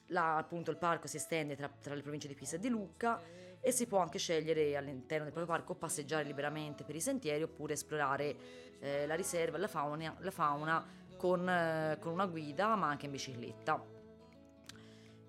la, 0.10 0.38
appunto 0.38 0.72
il 0.72 0.78
parco 0.78 1.08
si 1.08 1.18
estende 1.18 1.56
tra, 1.56 1.70
tra, 1.82 1.96
le 1.96 2.02
province 2.02 2.28
di 2.28 2.36
Pisa 2.36 2.56
e 2.56 2.60
di 2.60 2.70
Lucca 2.70 3.22
e 3.60 3.72
si 3.72 3.88
può 3.88 4.00
anche 4.00 4.20
scegliere 4.20 4.78
all'interno 4.78 5.26
del 5.26 5.34
proprio 5.34 5.56
parco 5.56 5.76
passeggiare 5.76 6.24
liberamente 6.24 6.84
per 6.84 6.96
i 6.96 7.02
sentieri 7.02 7.44
oppure 7.44 7.74
esplorare 7.74 8.36
eh, 8.80 9.06
la 9.06 9.16
riserva 9.16 9.58
la 9.58 9.68
fauna, 9.68 10.16
la 10.20 10.32
fauna 10.32 10.86
con, 11.18 11.48
eh, 11.48 11.98
con, 12.00 12.14
una 12.14 12.26
guida 12.26 12.76
ma 12.76 12.88
anche 12.88 13.06
in 13.06 13.12
bicicletta. 13.12 13.98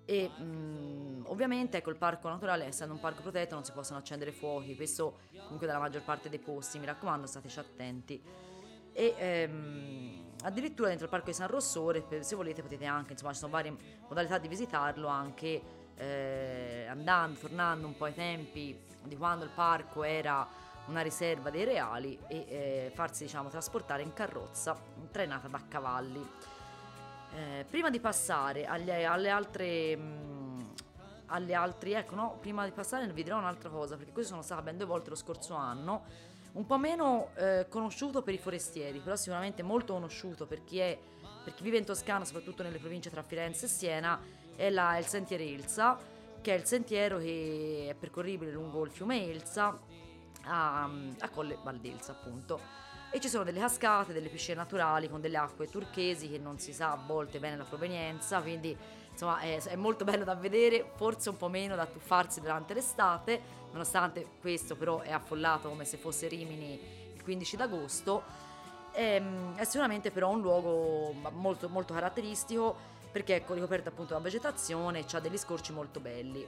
E 0.05 0.29
mh, 0.29 0.43
mm, 0.43 1.23
ovviamente 1.25 1.77
ecco 1.77 1.89
il 1.89 1.97
parco 1.97 2.29
naturale 2.29 2.65
essendo 2.65 2.93
un 2.93 2.99
parco 2.99 3.21
protetto 3.21 3.55
non 3.55 3.63
si 3.63 3.71
possono 3.71 3.99
accendere 3.99 4.31
fuochi, 4.31 4.75
questo 4.75 5.19
comunque 5.43 5.67
dalla 5.67 5.79
maggior 5.79 6.03
parte 6.03 6.29
dei 6.29 6.39
posti, 6.39 6.79
mi 6.79 6.85
raccomando 6.85 7.27
stateci 7.27 7.59
attenti. 7.59 8.23
E 8.93 9.15
ehm, 9.17 10.30
addirittura 10.43 10.87
dentro 10.87 11.05
il 11.05 11.11
parco 11.11 11.27
di 11.27 11.33
San 11.33 11.47
Rossore, 11.47 12.05
se 12.21 12.35
volete 12.35 12.61
potete 12.61 12.85
anche, 12.85 13.13
insomma 13.13 13.33
ci 13.33 13.39
sono 13.39 13.51
varie 13.51 13.75
modalità 14.07 14.37
di 14.37 14.47
visitarlo 14.47 15.07
anche 15.07 15.61
eh, 15.95 16.85
andando, 16.89 17.39
tornando 17.39 17.87
un 17.87 17.95
po' 17.95 18.05
ai 18.05 18.13
tempi 18.13 18.79
di 19.03 19.17
quando 19.17 19.45
il 19.45 19.51
parco 19.51 20.03
era 20.03 20.47
una 20.87 21.01
riserva 21.01 21.49
dei 21.49 21.63
reali 21.63 22.17
e 22.27 22.37
eh, 22.37 22.91
farsi 22.93 23.23
diciamo 23.23 23.49
trasportare 23.49 24.01
in 24.01 24.13
carrozza 24.13 24.75
trainata 25.11 25.47
da 25.47 25.61
cavalli. 25.67 26.27
Eh, 27.33 27.65
prima 27.69 27.89
di 27.89 27.99
passare 27.99 28.65
alle, 28.65 29.05
alle 29.05 29.29
altre 29.29 29.95
mh, 29.95 30.01
mm, 30.01 30.59
alle 31.27 31.53
altre 31.53 31.97
ecco 31.97 32.15
no 32.15 32.37
prima 32.41 32.65
di 32.65 32.71
passare 32.71 33.07
vi 33.07 33.23
dirò 33.23 33.37
un'altra 33.37 33.69
cosa 33.69 33.95
perché 33.95 34.11
questo 34.11 34.31
sono 34.31 34.43
stata 34.43 34.61
ben 34.61 34.75
due 34.75 34.85
volte 34.85 35.09
lo 35.11 35.15
scorso 35.15 35.53
anno 35.53 36.03
un 36.53 36.65
po' 36.65 36.77
meno 36.77 37.29
eh, 37.35 37.65
conosciuto 37.69 38.21
per 38.21 38.33
i 38.33 38.37
forestieri 38.37 38.99
però 38.99 39.15
sicuramente 39.15 39.63
molto 39.63 39.93
conosciuto 39.93 40.45
per 40.45 40.63
chi, 40.63 40.79
è, 40.79 40.97
per 41.43 41.53
chi 41.53 41.63
vive 41.63 41.77
in 41.77 41.85
Toscana 41.85 42.25
soprattutto 42.25 42.63
nelle 42.63 42.77
province 42.77 43.09
tra 43.09 43.23
Firenze 43.23 43.65
e 43.65 43.69
Siena 43.69 44.19
è, 44.55 44.69
la, 44.69 44.97
il 44.97 45.05
sentiero 45.05 45.43
Elsa, 45.43 45.97
che 46.41 46.53
è 46.53 46.57
il 46.57 46.65
sentiero 46.65 47.17
che 47.17 47.87
è 47.89 47.93
percorribile 47.95 48.51
lungo 48.51 48.83
il 48.83 48.91
fiume 48.91 49.27
Elsa 49.27 49.77
a, 50.43 50.83
a 51.19 51.29
Colle 51.29 51.57
Valdelsa 51.63 52.11
appunto. 52.11 52.79
E 53.13 53.19
ci 53.19 53.27
sono 53.27 53.43
delle 53.43 53.59
cascate, 53.59 54.13
delle 54.13 54.29
piscine 54.29 54.55
naturali 54.55 55.09
con 55.09 55.19
delle 55.19 55.37
acque 55.37 55.67
turchesi 55.67 56.29
che 56.29 56.37
non 56.37 56.59
si 56.59 56.71
sa 56.73 56.91
a 56.91 57.03
volte 57.05 57.39
bene 57.39 57.57
la 57.57 57.65
provenienza, 57.65 58.41
quindi 58.41 58.75
insomma 59.11 59.39
è, 59.39 59.61
è, 59.61 59.75
molto 59.75 60.05
bello 60.05 60.23
da 60.23 60.35
vedere, 60.35 60.89
forse 60.95 61.29
un 61.29 61.37
po' 61.37 61.49
meno 61.49 61.75
da 61.75 61.85
tuffarsi 61.85 62.39
durante 62.39 62.73
l'estate, 62.73 63.59
nonostante 63.71 64.25
questo 64.39 64.75
però 64.75 64.99
è 65.01 65.11
affollato 65.11 65.69
come 65.69 65.85
se 65.85 65.97
fosse 65.97 66.27
Rimini 66.27 66.79
il 67.13 67.23
15 67.23 67.55
d'agosto. 67.55 68.23
È, 68.91 69.15
ehm, 69.15 69.55
è 69.55 69.63
sicuramente 69.63 70.11
però 70.11 70.29
un 70.29 70.41
luogo 70.41 71.13
molto, 71.31 71.69
molto 71.69 71.93
caratteristico 71.93 72.89
perché 73.11 73.35
ecco 73.35 73.53
ricoperta 73.53 73.89
appunto 73.89 74.13
da 74.13 74.19
vegetazione 74.19 74.99
e 74.99 75.05
ha 75.11 75.19
degli 75.19 75.37
scorci 75.37 75.73
molto 75.73 75.99
belli. 75.99 76.45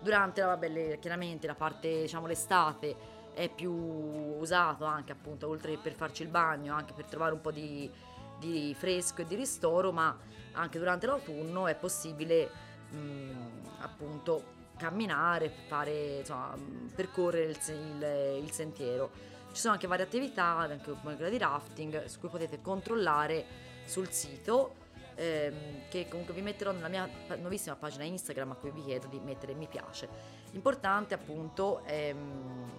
Durante 0.00 0.40
la, 0.40 0.48
vabbè, 0.48 0.98
chiaramente 0.98 1.46
la 1.46 1.54
parte, 1.54 2.02
diciamo 2.02 2.26
l'estate 2.26 3.14
è 3.32 3.48
più 3.48 3.72
usato 3.72 4.84
anche 4.84 5.12
appunto 5.12 5.48
oltre 5.48 5.72
che 5.72 5.78
per 5.78 5.94
farci 5.94 6.22
il 6.22 6.28
bagno, 6.28 6.74
anche 6.74 6.92
per 6.94 7.04
trovare 7.04 7.34
un 7.34 7.40
po' 7.40 7.50
di, 7.50 7.90
di 8.38 8.74
fresco 8.76 9.22
e 9.22 9.26
di 9.26 9.34
ristoro, 9.34 9.92
ma 9.92 10.16
anche 10.52 10.78
durante 10.78 11.06
l'autunno 11.06 11.66
è 11.66 11.74
possibile 11.74 12.50
mh, 12.90 13.30
appunto 13.80 14.54
camminare, 14.76 15.52
fare, 15.66 16.18
insomma, 16.18 16.54
percorrere 16.94 17.52
il, 17.52 17.58
il, 17.68 18.42
il, 18.44 18.50
sentiero. 18.50 19.10
Ci 19.52 19.60
sono 19.60 19.74
anche 19.74 19.86
varie 19.86 20.04
attività, 20.04 20.44
anche 20.44 20.94
come 21.00 21.14
quella 21.14 21.30
di 21.30 21.38
rafting, 21.38 22.04
su 22.04 22.20
cui 22.20 22.28
potete 22.28 22.60
controllare 22.60 23.44
sul 23.84 24.10
sito 24.10 24.84
ehm, 25.16 25.88
che 25.88 26.08
comunque 26.08 26.34
vi 26.34 26.42
metterò 26.42 26.72
nella 26.72 26.88
mia 26.88 27.08
nuovissima 27.38 27.74
pagina 27.74 28.04
Instagram 28.04 28.52
a 28.52 28.54
cui 28.54 28.70
vi 28.70 28.84
chiedo 28.84 29.06
di 29.08 29.18
mettere 29.18 29.54
mi 29.54 29.66
piace. 29.66 30.08
L'importante 30.52 31.14
appunto 31.14 31.82
è, 31.84 32.08
ehm, 32.08 32.70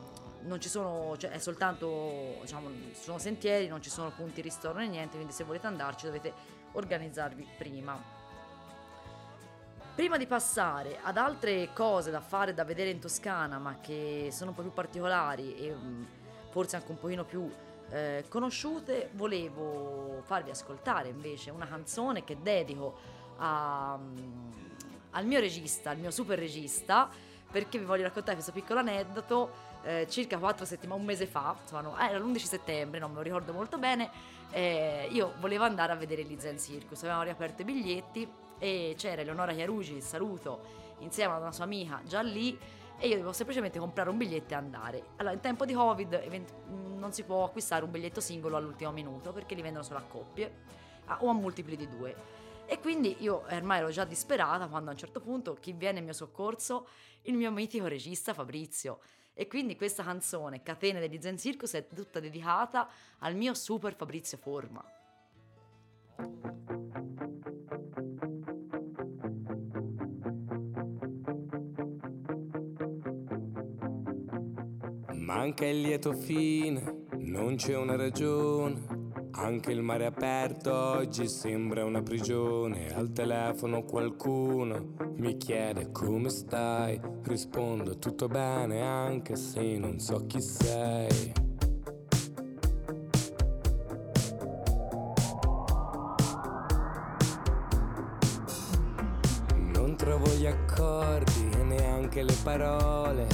non 0.42 0.62
ci 0.62 0.70
sono, 0.70 1.18
cioè 1.18 1.32
è 1.32 1.39
soltanto, 1.39 2.38
diciamo, 2.42 2.70
sono 2.94 3.18
sentieri, 3.18 3.68
non 3.68 3.82
ci 3.82 3.89
sono 3.89 4.12
punti 4.12 4.42
ristoro 4.42 4.77
né 4.77 4.88
niente, 4.88 5.16
quindi 5.16 5.34
se 5.34 5.44
volete 5.44 5.68
andarci 5.68 6.06
dovete 6.06 6.34
organizzarvi 6.74 7.48
prima. 7.58 8.16
Prima 9.98 10.18
di 10.18 10.27
passare 10.27 11.00
ad 11.01 11.18
altre 11.18 11.70
cose 11.74 12.12
da 12.12 12.22
fare, 12.22 12.54
da 12.54 12.63
vedere 12.63 12.92
in 12.92 13.00
Toscana, 13.00 13.58
ma 13.58 13.80
che 13.82 14.30
sono 14.32 14.51
un 14.51 14.56
po' 14.56 14.62
più 14.62 14.72
particolari 14.72 15.56
e 15.58 15.74
mm, 15.74 16.04
forse 16.51 16.75
anche 16.75 16.92
un 16.92 17.00
pochino 17.00 17.25
più 17.25 17.51
eh, 17.89 18.25
conosciute, 18.30 19.10
volevo 19.13 20.22
farvi 20.22 20.51
ascoltare 20.51 21.08
invece 21.08 21.50
una 21.50 21.66
canzone 21.66 22.24
che 22.24 22.38
dedico 22.39 22.96
a, 23.38 23.98
um, 24.00 24.51
al 25.13 25.25
mio 25.25 25.39
regista, 25.39 25.89
al 25.89 25.98
mio 25.98 26.12
super 26.12 26.38
regista, 26.38 27.10
perché 27.51 27.80
vi 27.80 27.86
voglio 27.86 28.04
raccontare 28.04 28.36
questo 28.36 28.51
piccolo 28.51 28.82
aneddoto. 28.82 29.66
Eh, 29.82 30.06
circa 30.12 30.38
quattro 30.38 30.66
settimane, 30.66 31.00
un 31.00 31.08
mese 31.08 31.25
fa, 31.25 31.56
insomma, 31.60 31.82
no, 31.82 31.98
era 31.98 32.20
l'11 32.20 32.38
settembre, 32.38 33.00
non 33.00 33.10
me 33.10 33.16
lo 33.16 33.24
ricordo 33.24 33.51
molto 33.51 33.80
bene. 33.80 34.12
Eh, 34.51 35.08
io 35.10 35.34
volevo 35.39 35.63
andare 35.63 35.92
a 35.92 35.96
vedere 35.96 36.22
il 36.22 36.39
Zen 36.39 36.60
Circus, 36.60 37.00
avevamo 37.00 37.24
riaperto 37.24 37.63
i 37.63 37.66
biglietti 37.66 38.46
e 38.59 38.95
c'era 38.97 39.21
Eleonora 39.21 39.53
Chiarugi, 39.53 40.01
saluto, 40.01 40.61
insieme 40.99 41.33
ad 41.33 41.41
una 41.41 41.51
sua 41.51 41.65
amica 41.65 42.01
già 42.05 42.21
lì 42.21 42.57
e 42.99 43.07
io 43.07 43.15
devo 43.15 43.31
semplicemente 43.31 43.77
comprare 43.77 44.09
un 44.09 44.17
biglietto 44.17 44.53
e 44.53 44.55
andare. 44.55 45.03
Allora, 45.17 45.35
in 45.35 45.39
tempo 45.39 45.65
di 45.65 45.73
Covid 45.73 46.13
non 46.95 47.13
si 47.13 47.23
può 47.23 47.43
acquistare 47.43 47.83
un 47.83 47.91
biglietto 47.91 48.19
singolo 48.19 48.57
all'ultimo 48.57 48.91
minuto 48.91 49.31
perché 49.31 49.53
li 49.53 49.61
vendono 49.61 49.83
solo 49.83 49.99
a 49.99 50.03
coppie 50.03 50.51
a, 51.05 51.19
o 51.21 51.29
a 51.29 51.33
multipli 51.33 51.75
di 51.75 51.87
due. 51.87 52.15
E 52.65 52.79
quindi 52.79 53.17
io 53.19 53.45
ormai 53.49 53.79
ero 53.79 53.89
già 53.91 54.03
disperata 54.03 54.67
quando 54.67 54.89
a 54.89 54.93
un 54.93 54.99
certo 54.99 55.21
punto 55.21 55.53
chi 55.53 55.71
viene 55.73 55.99
in 55.99 56.05
mio 56.05 56.13
soccorso? 56.13 56.87
Il 57.23 57.35
mio 57.35 57.51
mitico 57.51 57.87
regista 57.87 58.33
Fabrizio. 58.33 58.99
E 59.33 59.47
quindi 59.47 59.75
questa 59.75 60.03
canzone, 60.03 60.63
Catene 60.63 60.99
degli 60.99 61.21
Zen 61.21 61.37
Circus, 61.37 61.73
è 61.73 61.87
tutta 61.87 62.19
dedicata 62.19 62.89
al 63.19 63.35
mio 63.35 63.53
super 63.53 63.93
Fabrizio 63.93 64.37
Forma. 64.37 64.83
Manca 75.27 75.65
il 75.65 75.81
lieto 75.81 76.13
fine, 76.13 77.03
non 77.17 77.57
c'è 77.57 77.75
una 77.75 77.98
ragione. 77.98 78.81
Anche 79.31 79.74
il 79.74 79.81
mare 79.81 80.05
aperto 80.05 80.74
oggi 80.74 81.27
sembra 81.27 81.84
una 81.84 82.01
prigione. 82.01 82.96
Al 82.96 83.12
telefono 83.12 83.84
qualcuno 83.84 84.93
mi 85.17 85.36
chiede 85.36 85.91
come 85.91 86.29
stai. 86.29 86.98
Rispondo 87.24 88.00
tutto 88.00 88.29
bene 88.29 88.81
anche 88.81 89.36
se 89.36 89.77
non 89.77 90.00
so 90.00 90.25
chi 90.27 90.39
sei. 90.39 91.34
Non 99.74 99.98
trovo 99.98 100.29
gli 100.36 100.46
accordi 100.46 101.26
e 102.17 102.24
neanche 102.24 102.24
le 102.24 102.33
parole 102.43 103.27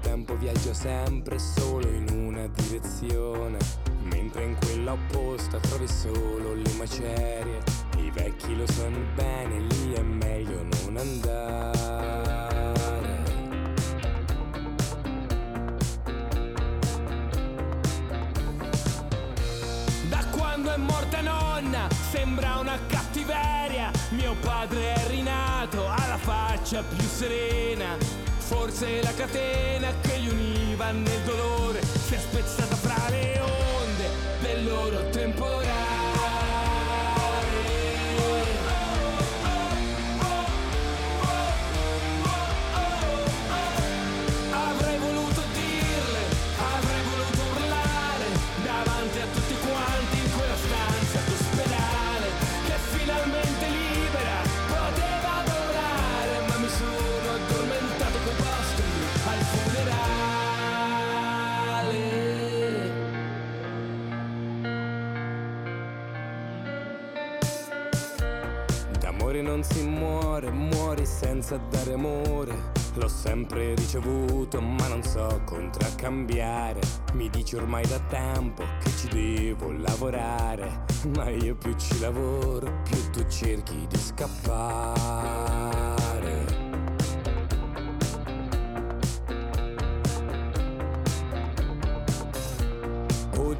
tempo 0.00 0.36
viaggio 0.36 0.72
sempre 0.72 1.38
solo 1.38 1.88
in 1.88 2.08
una 2.10 2.46
direzione, 2.48 3.58
mentre 4.02 4.44
in 4.44 4.56
quella 4.58 4.92
opposta 4.92 5.58
trovi 5.58 5.86
solo 5.86 6.54
le 6.54 6.72
macerie. 6.76 7.62
I 7.98 8.10
vecchi 8.10 8.56
lo 8.56 8.66
sanno 8.66 8.98
bene, 9.14 9.60
lì 9.60 9.92
è 9.92 10.02
meglio 10.02 10.62
non 10.62 10.96
andare. 10.96 11.78
Da 20.08 20.24
quando 20.30 20.72
è 20.72 20.76
morta 20.76 21.20
nonna, 21.20 21.88
sembra 22.10 22.58
una 22.58 22.78
cattiveria. 22.88 23.90
Mio 24.10 24.34
padre 24.40 24.94
è 24.94 25.06
rinato, 25.08 25.86
ha 25.86 26.06
la 26.08 26.18
faccia 26.18 26.82
più 26.82 27.06
serena 27.06 28.29
Forse 28.50 29.00
la 29.00 29.14
catena 29.14 29.94
che 30.00 30.16
li 30.16 30.28
univa 30.28 30.90
nel 30.90 31.22
dolore 31.22 31.49
senza 71.50 71.56
dare 71.68 71.94
amore. 71.94 72.70
L'ho 72.94 73.08
sempre 73.08 73.74
ricevuto, 73.74 74.60
ma 74.60 74.86
non 74.88 75.02
so 75.02 75.42
contraccambiare. 75.44 76.80
Mi 77.14 77.28
dici 77.28 77.56
ormai 77.56 77.84
da 77.86 77.98
tempo 78.08 78.62
che 78.80 78.90
ci 78.90 79.08
devo 79.08 79.72
lavorare. 79.72 80.84
Ma 81.16 81.28
io 81.30 81.56
più 81.56 81.74
ci 81.76 81.98
lavoro, 81.98 82.80
più 82.84 83.10
tu 83.10 83.26
cerchi 83.26 83.86
di 83.88 83.98
scappare. 83.98 85.30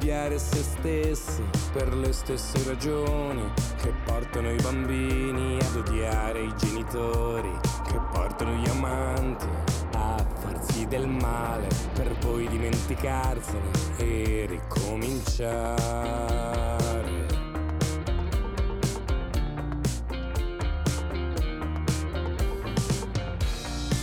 odiare 0.01 0.39
se 0.39 0.63
stessi 0.63 1.43
per 1.73 1.93
le 1.93 2.11
stesse 2.11 2.63
ragioni 2.63 3.43
che 3.77 3.93
portano 4.21 4.51
i 4.51 4.61
bambini 4.61 5.57
ad 5.59 5.75
odiare 5.77 6.43
i 6.43 6.53
genitori, 6.55 7.51
che 7.87 7.99
portano 8.11 8.53
gli 8.53 8.69
amanti 8.69 9.47
a 9.95 10.23
farsi 10.41 10.85
del 10.85 11.07
male 11.07 11.67
per 11.93 12.15
poi 12.19 12.47
dimenticarsene 12.47 13.71
e 13.97 14.45
ricominciare. 14.47 15.79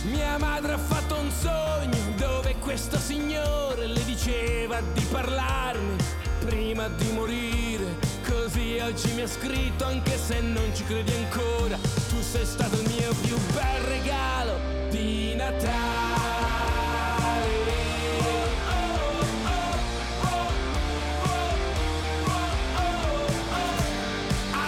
Mia 0.03 0.37
madre 0.37 0.73
ha 0.73 0.77
fatto 0.77 1.15
un 1.15 1.31
sogno 1.31 1.97
dove 2.17 2.55
questo 2.59 2.97
signore 2.97 3.87
le 3.87 4.03
diceva 4.03 4.81
di 4.81 5.07
parlarmi 5.09 5.95
prima 6.41 6.89
di 6.89 7.09
morire. 7.13 8.08
Così 8.51 8.79
oggi 8.79 9.13
mi 9.13 9.21
ha 9.21 9.27
scritto 9.27 9.85
anche 9.85 10.17
se 10.17 10.39
non 10.41 10.73
ci 10.73 10.83
credi 10.85 11.13
ancora. 11.13 11.77
Tu 12.09 12.19
sei 12.19 12.43
stato 12.45 12.81
il 12.81 12.89
mio 12.89 13.13
più 13.21 13.37
bel 13.53 13.81
regalo 13.83 14.59
di 14.89 15.35
Natale. 15.35 15.67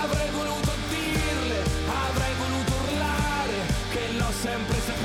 Avrei 0.03 0.29
voluto 0.29 0.71
dirle, 0.89 1.63
avrei 2.07 2.33
voluto 2.37 2.73
urlare 2.83 3.65
che 3.89 4.11
l'ho 4.15 4.31
sempre 4.43 4.79
saputo 4.85 5.00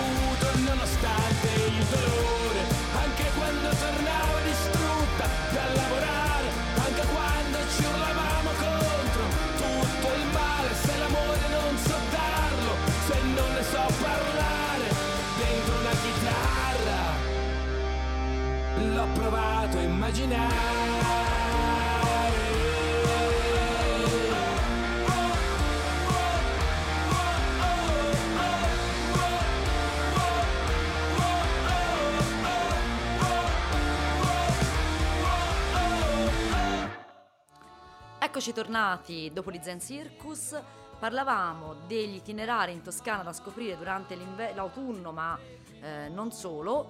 Eccoci 38.18 38.52
tornati 38.54 39.30
dopo 39.34 39.50
gli 39.50 39.58
Zen 39.60 39.80
Circus. 39.80 40.58
Parlavamo 40.98 41.74
degli 41.86 42.14
itinerari 42.14 42.72
in 42.72 42.80
Toscana 42.80 43.22
da 43.22 43.34
scoprire 43.34 43.76
durante 43.76 44.16
l'autunno, 44.54 45.12
ma 45.12 45.38
eh, 45.82 46.08
non 46.08 46.32
solo. 46.32 46.88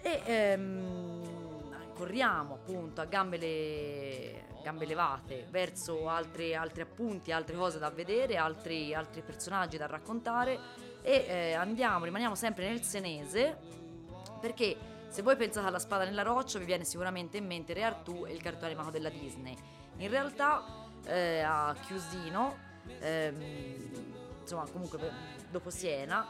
E 0.00 0.22
ehm, 0.24 1.37
corriamo 1.98 2.54
appunto 2.54 3.00
a 3.00 3.06
gambe, 3.06 3.36
le- 3.38 4.44
gambe 4.62 4.86
levate 4.86 5.46
verso 5.50 6.08
altri, 6.08 6.54
altri 6.54 6.82
appunti, 6.82 7.32
altre 7.32 7.56
cose 7.56 7.80
da 7.80 7.90
vedere, 7.90 8.36
altri, 8.36 8.94
altri 8.94 9.20
personaggi 9.20 9.76
da 9.76 9.86
raccontare. 9.86 10.86
E 11.02 11.24
eh, 11.26 11.52
andiamo, 11.54 12.04
rimaniamo 12.04 12.36
sempre 12.36 12.68
nel 12.68 12.82
senese 12.82 13.56
perché 14.40 14.76
se 15.08 15.22
voi 15.22 15.36
pensate 15.36 15.66
alla 15.66 15.78
spada 15.80 16.04
nella 16.04 16.22
roccia 16.22 16.58
vi 16.58 16.66
viene 16.66 16.84
sicuramente 16.84 17.38
in 17.38 17.46
mente 17.46 17.72
Re 17.72 17.82
Artù 17.82 18.24
e 18.26 18.32
il 18.32 18.40
cartone 18.40 18.66
animato 18.66 18.90
della 18.90 19.08
Disney. 19.10 19.56
In 19.96 20.08
realtà 20.08 20.86
eh, 21.04 21.40
a 21.40 21.74
Chiusino, 21.84 22.56
ehm, 23.00 23.42
insomma 24.42 24.68
comunque 24.70 24.98
dopo 25.50 25.70
Siena, 25.70 26.26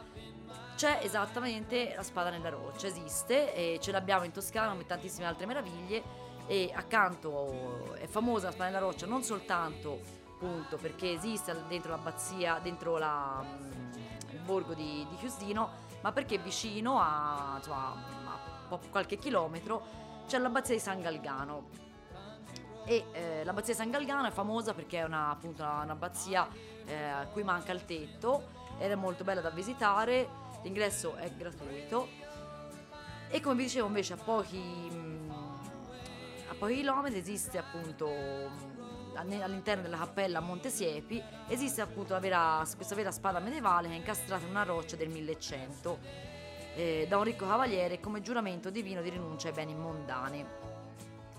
c'è 0.76 1.00
esattamente 1.02 1.92
la 1.96 2.02
spada 2.02 2.30
nella 2.30 2.50
roccia, 2.50 2.86
esiste 2.86 3.54
e 3.54 3.78
ce 3.80 3.90
l'abbiamo 3.90 4.24
in 4.24 4.32
Toscana 4.32 4.70
come 4.70 4.86
tantissime 4.86 5.26
altre 5.26 5.46
meraviglie. 5.46 6.26
E 6.46 6.72
accanto 6.74 7.94
è 7.94 8.06
famosa 8.06 8.46
la 8.46 8.52
spada 8.52 8.70
nella 8.70 8.78
roccia 8.78 9.04
non 9.04 9.22
soltanto 9.22 10.00
appunto 10.38 10.76
perché 10.76 11.12
esiste 11.12 11.54
dentro 11.66 11.90
l'abbazia, 11.90 12.60
dentro 12.62 12.96
la, 12.96 13.44
mm, 13.44 13.92
il 14.30 14.38
borgo 14.38 14.72
di, 14.72 15.04
di 15.10 15.16
Chiusino, 15.16 15.68
ma 16.00 16.12
perché 16.12 16.38
vicino 16.38 17.00
a, 17.00 17.54
insomma, 17.56 17.94
a 18.68 18.78
qualche 18.90 19.18
chilometro 19.18 19.82
c'è 20.28 20.38
l'abbazia 20.38 20.74
di 20.74 20.80
San 20.80 21.00
Galgano. 21.00 21.86
E 22.84 23.04
eh, 23.12 23.44
l'abbazia 23.44 23.74
di 23.74 23.80
San 23.80 23.90
Galgano 23.90 24.28
è 24.28 24.30
famosa 24.30 24.72
perché 24.74 25.00
è 25.00 25.04
una, 25.04 25.30
appunto 25.30 25.62
una- 25.62 25.82
un'abbazia 25.82 26.48
eh, 26.86 27.02
a 27.02 27.26
cui 27.26 27.42
manca 27.42 27.72
il 27.72 27.84
tetto 27.84 28.56
ed 28.78 28.90
è 28.90 28.94
molto 28.94 29.24
bella 29.24 29.40
da 29.40 29.50
visitare, 29.50 30.28
l'ingresso 30.62 31.16
è 31.16 31.30
gratuito 31.32 32.08
e 33.28 33.40
come 33.40 33.56
vi 33.56 33.64
dicevo 33.64 33.86
invece 33.86 34.14
a 34.14 34.16
pochi, 34.16 34.88
a 36.48 36.54
pochi 36.54 36.74
chilometri 36.74 37.18
esiste 37.18 37.58
appunto 37.58 38.08
all'interno 39.14 39.82
della 39.82 39.98
cappella 39.98 40.40
Monte 40.40 40.70
Siepi 40.70 41.22
esiste 41.48 41.80
appunto 41.80 42.18
vera- 42.20 42.64
questa 42.76 42.94
vera 42.94 43.10
spada 43.10 43.40
medievale 43.40 43.88
che 43.88 43.94
è 43.94 43.96
incastrata 43.96 44.44
in 44.44 44.50
una 44.50 44.62
roccia 44.62 44.96
del 44.96 45.08
1100 45.08 45.98
eh, 46.78 47.06
da 47.08 47.16
un 47.16 47.24
ricco 47.24 47.44
cavaliere 47.44 47.98
come 47.98 48.22
giuramento 48.22 48.70
divino 48.70 49.02
di 49.02 49.10
rinuncia 49.10 49.48
ai 49.48 49.54
beni 49.54 49.74
mondani. 49.74 50.46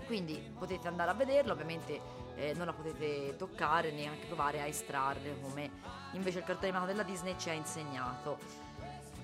Quindi 0.06 0.54
potete 0.58 0.88
andare 0.88 1.12
a 1.12 1.14
vederlo, 1.14 1.54
ovviamente 1.54 2.02
eh, 2.40 2.54
non 2.54 2.66
la 2.66 2.74
potete 2.74 3.36
toccare 3.38 3.92
neanche 3.92 4.26
provare 4.26 4.62
a 4.62 4.66
estrarre 4.66 5.36
come 5.42 5.70
invece 6.14 6.40
il 6.40 6.46
cartone 6.46 6.70
animato 6.70 6.88
della 6.88 7.04
Disney 7.04 7.36
ci 7.38 7.50
ha 7.50 7.54
insegnato. 7.54 8.38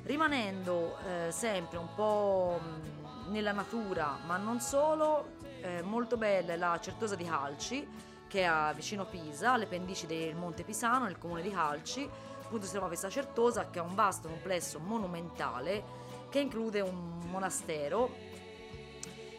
Rimanendo 0.04 0.98
eh, 1.00 1.32
sempre 1.32 1.78
un 1.78 1.88
po' 1.96 2.60
mh, 2.62 3.32
nella 3.32 3.54
natura, 3.54 4.20
ma 4.26 4.38
non 4.38 4.60
solo, 4.60 5.38
eh, 5.62 5.82
molto 5.82 6.18
bella 6.18 6.54
è 6.54 6.58
la 6.58 6.78
Certosa 6.80 7.16
di 7.16 7.24
Calci, 7.24 7.88
che 8.28 8.44
è 8.44 8.74
vicino 8.76 9.06
Pisa, 9.06 9.54
alle 9.54 9.66
pendici 9.66 10.06
del 10.06 10.36
Monte 10.36 10.64
Pisano, 10.64 11.06
nel 11.06 11.18
comune 11.18 11.42
di 11.42 11.50
Calci. 11.50 12.08
Appunto 12.44 12.66
si 12.66 12.74
trova 12.74 12.88
questa 12.88 13.10
Certosa 13.10 13.70
che 13.72 13.80
è 13.80 13.82
un 13.82 13.96
vasto 13.96 14.28
complesso 14.28 14.78
monumentale 14.78 16.04
che 16.30 16.40
include 16.40 16.82
un 16.82 17.22
monastero 17.30 18.14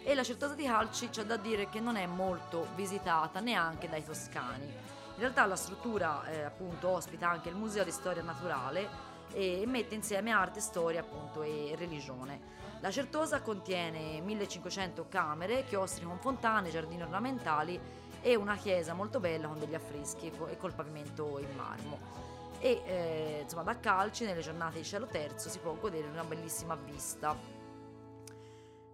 e 0.09 0.15
la 0.15 0.23
Certosa 0.23 0.55
di 0.55 0.63
Calci 0.63 1.11
c'è 1.11 1.25
da 1.25 1.37
dire 1.37 1.69
che 1.69 1.81
non 1.81 1.97
è 1.97 2.07
molto 2.07 2.69
visitata 2.77 3.41
neanche 3.41 3.89
dai 3.89 4.05
toscani. 4.05 4.67
In 4.67 5.19
realtà 5.19 5.45
la 5.47 5.57
struttura 5.57 6.25
eh, 6.27 6.43
appunto 6.43 6.91
ospita 6.91 7.29
anche 7.29 7.49
il 7.49 7.57
Museo 7.57 7.83
di 7.83 7.91
Storia 7.91 8.23
Naturale 8.23 8.89
e 9.33 9.65
mette 9.67 9.97
insieme 9.97 10.31
arte, 10.31 10.61
storia 10.61 11.01
appunto 11.01 11.43
e 11.43 11.75
religione. 11.77 12.39
La 12.79 12.93
Certosa 12.93 13.43
contiene 13.43 14.21
1500 14.21 15.07
camere, 15.09 15.65
chiostri 15.65 16.05
con 16.05 16.21
fontane, 16.21 16.71
giardini 16.71 17.03
ornamentali 17.03 17.81
e 18.23 18.37
una 18.37 18.55
chiesa 18.55 18.95
molto 18.95 19.19
bella 19.19 19.49
con 19.49 19.59
degli 19.59 19.75
affreschi 19.75 20.31
e 20.31 20.57
col 20.57 20.73
pavimento 20.73 21.41
in 21.41 21.53
marmo. 21.57 21.99
E 22.61 22.81
eh, 22.87 23.41
insomma 23.43 23.65
da 23.65 23.81
Calci 23.81 24.25
nelle 24.25 24.41
giornate 24.41 24.79
di 24.79 24.85
cielo 24.85 25.07
terzo 25.07 25.49
si 25.49 25.59
può 25.59 25.75
godere 25.75 26.07
una 26.07 26.23
bellissima 26.23 26.77
vista. 26.77 27.56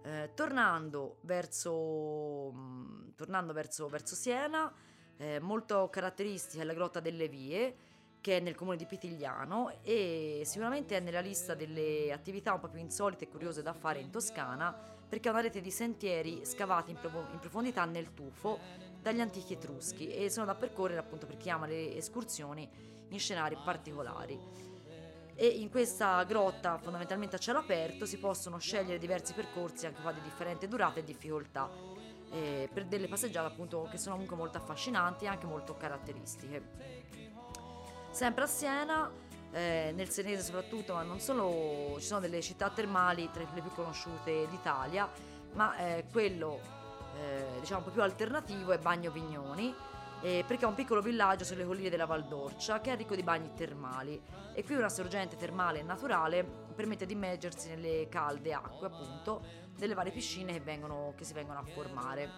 Eh, 0.05 0.31
tornando 0.33 1.19
verso, 1.21 2.51
mh, 2.51 3.13
tornando 3.15 3.53
verso, 3.53 3.87
verso 3.87 4.15
Siena, 4.15 4.71
eh, 5.15 5.39
molto 5.39 5.89
caratteristica 5.89 6.61
è 6.61 6.65
la 6.65 6.73
Grotta 6.73 6.99
delle 6.99 7.29
Vie, 7.29 7.75
che 8.19 8.37
è 8.37 8.39
nel 8.41 8.55
comune 8.55 8.75
di 8.75 8.85
Pitigliano 8.85 9.79
e 9.81 10.41
sicuramente 10.45 10.97
è 10.97 10.99
nella 10.99 11.21
lista 11.21 11.55
delle 11.55 12.11
attività 12.11 12.53
un 12.53 12.59
po' 12.59 12.67
più 12.67 12.79
insolite 12.79 13.25
e 13.25 13.29
curiose 13.29 13.61
da 13.61 13.73
fare 13.73 13.99
in 13.99 14.09
Toscana, 14.09 14.73
perché 15.07 15.29
è 15.29 15.31
una 15.31 15.41
rete 15.41 15.61
di 15.61 15.71
sentieri 15.71 16.45
scavati 16.45 16.91
in, 16.91 16.97
provo- 16.97 17.27
in 17.31 17.39
profondità 17.39 17.85
nel 17.85 18.13
tufo 18.13 18.59
dagli 19.01 19.21
antichi 19.21 19.53
etruschi 19.53 20.07
e 20.07 20.29
sono 20.29 20.45
da 20.45 20.55
percorrere 20.55 20.99
appunto 20.99 21.25
per 21.25 21.37
chi 21.37 21.49
ama 21.49 21.65
le 21.65 21.95
escursioni 21.95 22.69
in 23.09 23.19
scenari 23.19 23.57
particolari 23.63 24.72
e 25.35 25.47
in 25.47 25.69
questa 25.69 26.23
grotta 26.23 26.77
fondamentalmente 26.77 27.35
a 27.35 27.39
cielo 27.39 27.59
aperto 27.59 28.05
si 28.05 28.17
possono 28.17 28.57
scegliere 28.59 28.99
diversi 28.99 29.33
percorsi 29.33 29.85
anche 29.85 30.01
qua 30.01 30.11
di 30.11 30.21
differente 30.21 30.67
durata 30.67 30.99
e 30.99 31.03
difficoltà 31.03 31.69
eh, 32.33 32.69
per 32.73 32.85
delle 32.85 33.07
passeggiate 33.07 33.47
appunto 33.47 33.87
che 33.89 33.97
sono 33.97 34.15
comunque 34.15 34.35
molto 34.35 34.57
affascinanti 34.57 35.25
e 35.25 35.27
anche 35.27 35.45
molto 35.45 35.75
caratteristiche. 35.77 37.01
Sempre 38.09 38.43
a 38.43 38.47
Siena, 38.47 39.11
eh, 39.51 39.91
nel 39.95 40.09
Senese 40.09 40.41
soprattutto, 40.41 40.93
ma 40.93 41.03
non 41.03 41.19
solo, 41.19 41.95
ci 41.99 42.05
sono 42.05 42.19
delle 42.19 42.41
città 42.41 42.69
termali 42.69 43.29
tra 43.31 43.43
le 43.53 43.61
più 43.61 43.71
conosciute 43.71 44.47
d'Italia, 44.49 45.09
ma 45.53 45.77
eh, 45.77 46.05
quello 46.11 46.59
eh, 47.15 47.59
diciamo 47.59 47.79
un 47.79 47.85
po' 47.85 47.91
più 47.91 48.01
alternativo 48.01 48.71
è 48.71 48.79
Bagno 48.79 49.11
Vignoni, 49.11 49.73
eh, 50.23 50.45
perché 50.47 50.63
è 50.63 50.67
un 50.67 50.73
piccolo 50.73 51.01
villaggio 51.01 51.43
sulle 51.43 51.65
colline 51.65 51.89
della 51.89 52.05
Val 52.05 52.25
d'Orcia 52.25 52.79
che 52.79 52.93
è 52.93 52.95
ricco 52.95 53.13
di 53.13 53.23
bagni 53.23 53.51
termali 53.53 54.19
e 54.53 54.63
qui 54.63 54.75
una 54.75 54.87
sorgente 54.87 55.35
termale 55.35 55.83
naturale 55.83 56.45
permette 56.73 57.05
di 57.05 57.11
immergersi 57.11 57.67
nelle 57.67 58.07
calde 58.07 58.53
acque 58.53 58.87
appunto 58.87 59.45
delle 59.75 59.93
varie 59.93 60.13
piscine 60.13 60.53
che, 60.53 60.61
vengono, 60.61 61.13
che 61.17 61.25
si 61.25 61.33
vengono 61.33 61.59
a 61.59 61.63
formare. 61.63 62.29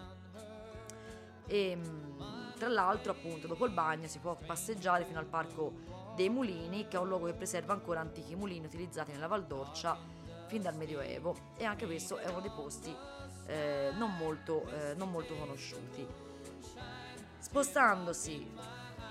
E, 1.46 1.70
ehm, 1.70 2.54
tra 2.58 2.66
l'altro 2.66 3.12
appunto 3.12 3.46
dopo 3.46 3.66
il 3.66 3.72
bagno 3.72 4.08
si 4.08 4.18
può 4.18 4.34
passeggiare 4.34 5.04
fino 5.04 5.20
al 5.20 5.26
parco 5.26 5.72
dei 6.16 6.28
mulini 6.28 6.88
che 6.88 6.96
è 6.96 7.00
un 7.00 7.06
luogo 7.06 7.26
che 7.26 7.34
preserva 7.34 7.72
ancora 7.72 8.00
antichi 8.00 8.34
mulini 8.34 8.66
utilizzati 8.66 9.12
nella 9.12 9.28
Val 9.28 9.46
d'Orcia 9.46 9.96
fin 10.48 10.60
dal 10.60 10.74
Medioevo 10.74 11.36
e 11.56 11.64
anche 11.64 11.86
questo 11.86 12.16
è 12.16 12.28
uno 12.30 12.40
dei 12.40 12.50
posti 12.50 12.92
eh, 13.46 13.90
non, 13.94 14.16
molto, 14.16 14.66
eh, 14.70 14.94
non 14.94 15.08
molto 15.08 15.36
conosciuti. 15.36 16.25
Spostandosi 17.56 18.52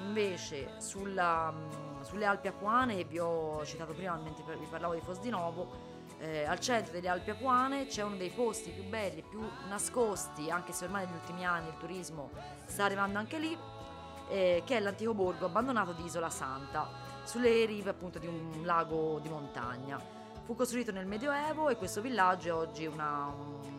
invece 0.02 0.76
sulla, 0.78 1.50
mh, 1.50 2.04
sulle 2.04 2.26
Alpi 2.26 2.48
Apuane, 2.50 3.04
vi 3.06 3.18
ho 3.18 3.66
citato 3.66 3.94
prima 3.94 4.16
mentre 4.18 4.56
vi 4.56 4.68
parlavo 4.70 4.94
di 4.94 5.02
Fosdinovo, 5.02 5.72
eh, 6.20 6.46
al 6.46 6.60
centro 6.60 6.92
delle 6.94 7.08
Alpi 7.08 7.32
Apuane 7.32 7.88
c'è 7.88 8.04
uno 8.04 8.18
dei 8.18 8.30
posti 8.30 8.70
più 8.70 8.84
belli, 8.84 9.24
più 9.24 9.42
nascosti, 9.68 10.52
anche 10.52 10.74
se 10.74 10.86
ormai 10.86 11.08
negli 11.08 11.16
ultimi 11.16 11.44
anni 11.44 11.70
il 11.70 11.78
turismo 11.80 12.30
sta 12.66 12.84
arrivando 12.84 13.18
anche 13.18 13.40
lì, 13.40 13.58
eh, 14.30 14.62
che 14.64 14.78
è 14.78 14.80
l'antico 14.80 15.16
borgo 15.16 15.48
abbandonato 15.48 15.94
di 15.94 16.04
Isola 16.04 16.30
Santa, 16.30 16.88
sulle 17.24 17.66
rive 17.66 17.90
appunto 17.90 18.20
di 18.20 18.28
un 18.28 18.62
lago 18.64 19.18
di 19.24 19.30
montagna. 19.30 20.00
Fu 20.46 20.54
costruito 20.54 20.92
nel 20.92 21.08
Medioevo 21.08 21.70
e 21.70 21.76
questo 21.76 22.02
villaggio 22.02 22.50
è 22.50 22.54
oggi 22.54 22.86
una, 22.86 23.34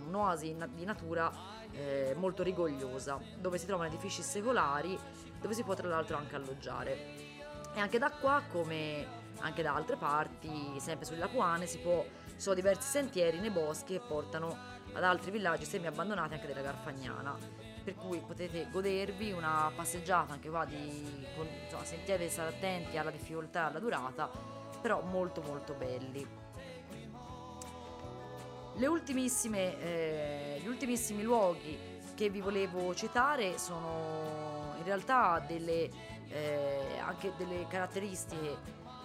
un'oasi 0.07 0.57
di 0.75 0.85
natura 0.85 1.31
eh, 1.71 2.13
molto 2.19 2.43
rigogliosa, 2.43 3.21
dove 3.39 3.57
si 3.57 3.67
trovano 3.67 3.89
edifici 3.89 4.21
secolari, 4.21 4.99
dove 5.41 5.55
si 5.55 5.63
può 5.63 5.75
tra 5.75 5.87
l'altro 5.87 6.17
anche 6.17 6.35
alloggiare. 6.35 6.99
E 7.73 7.79
anche 7.79 7.99
da 7.99 8.11
qua, 8.11 8.43
come 8.51 9.07
anche 9.39 9.63
da 9.63 9.77
altre 9.77 9.95
parti, 9.95 10.75
sempre 10.81 11.07
sulle 11.07 11.21
Lapuane, 11.21 11.67
si 11.67 11.79
può, 11.79 12.05
ci 12.31 12.35
sono 12.41 12.57
diversi 12.57 12.89
sentieri 12.89 13.39
nei 13.39 13.51
boschi 13.51 13.93
che 13.93 14.01
portano 14.01 14.59
ad 14.93 15.05
altri 15.05 15.31
villaggi 15.31 15.65
semi 15.65 15.87
abbandonati 15.87 16.35
anche 16.35 16.49
della 16.49 16.63
Garfagnana. 16.63 17.39
Per 17.85 17.95
cui 17.95 18.19
potete 18.19 18.67
godervi 18.73 19.31
una 19.31 19.71
passeggiata 19.73 20.33
anche 20.33 20.51
qua 20.51 20.65
di 20.65 21.25
con, 21.37 21.47
insomma, 21.47 21.85
sentieri 21.85 22.29
stare 22.29 22.57
attenti 22.57 22.99
alla 22.99 23.13
difficoltà 23.13 23.67
e 23.67 23.71
alla 23.71 23.79
durata, 23.79 24.29
però 24.81 25.01
molto 25.03 25.43
molto 25.43 25.73
belli. 25.73 26.46
Eh, 28.79 30.61
gli 30.63 30.67
ultimissimi 30.67 31.23
luoghi 31.23 31.79
che 32.15 32.29
vi 32.29 32.43
volevo 32.43 32.95
citare 32.95 33.57
sono 33.57 34.75
in 34.77 34.85
realtà 34.85 35.43
delle, 35.47 35.89
eh, 36.29 36.99
anche 36.99 37.33
delle 37.39 37.67
caratteristiche 37.69 38.59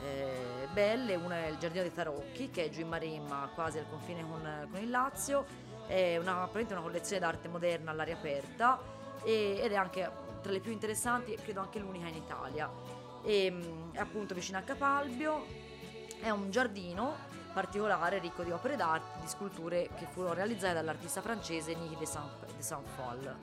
eh, 0.04 0.68
belle. 0.74 1.16
Una 1.16 1.46
è 1.46 1.48
il 1.48 1.58
Giardino 1.58 1.84
dei 1.84 1.94
Tarocchi, 1.94 2.50
che 2.50 2.66
è 2.66 2.70
giù 2.70 2.82
in 2.82 2.90
Maremma, 2.90 3.50
quasi 3.54 3.78
al 3.78 3.88
confine 3.90 4.26
con, 4.28 4.68
con 4.70 4.82
il 4.82 4.90
Lazio. 4.90 5.46
È 5.88 6.18
una, 6.18 6.50
una 6.52 6.82
collezione 6.82 7.22
d'arte 7.22 7.48
moderna 7.48 7.92
all'aria 7.92 8.16
aperta 8.16 8.78
e, 9.24 9.58
ed 9.62 9.72
è 9.72 9.76
anche 9.76 10.12
tra 10.42 10.52
le 10.52 10.60
più 10.60 10.74
interessanti 10.74 11.32
e 11.32 11.38
credo 11.38 11.62
anche 11.62 11.80
l'unica 11.80 12.08
in 12.08 12.16
Italia. 12.16 12.70
E, 13.24 13.54
è 13.94 14.00
appunto 14.00 14.34
vicino 14.34 14.58
a 14.58 14.62
Capalbio. 14.62 15.46
È 16.20 16.30
un 16.30 16.52
giardino 16.52 17.40
particolare 17.54 18.20
ricco 18.20 18.44
di 18.44 18.52
opere 18.52 18.76
d'arte, 18.76 19.20
di 19.20 19.28
sculture 19.28 19.90
che 19.96 20.08
furono 20.10 20.34
realizzate 20.34 20.74
dall'artista 20.74 21.22
francese 21.22 21.74
Niki 21.76 21.98
de 21.98 22.06
Saint-Foll. 22.06 23.36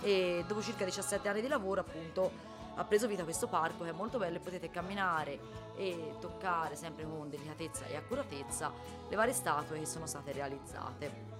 E 0.00 0.44
dopo 0.46 0.62
circa 0.62 0.84
17 0.84 1.28
anni 1.28 1.40
di 1.40 1.48
lavoro, 1.48 1.80
appunto, 1.80 2.30
ha 2.74 2.84
preso 2.84 3.06
vita 3.06 3.24
questo 3.24 3.46
parco 3.46 3.84
che 3.84 3.90
è 3.90 3.92
molto 3.92 4.18
bello 4.18 4.36
e 4.36 4.40
potete 4.40 4.70
camminare 4.70 5.38
e 5.76 6.14
toccare 6.20 6.76
sempre 6.76 7.04
con 7.04 7.30
delicatezza 7.30 7.86
e 7.86 7.96
accuratezza 7.96 8.70
le 9.08 9.16
varie 9.16 9.32
statue 9.32 9.78
che 9.78 9.86
sono 9.86 10.06
state 10.06 10.32
realizzate. 10.32 11.34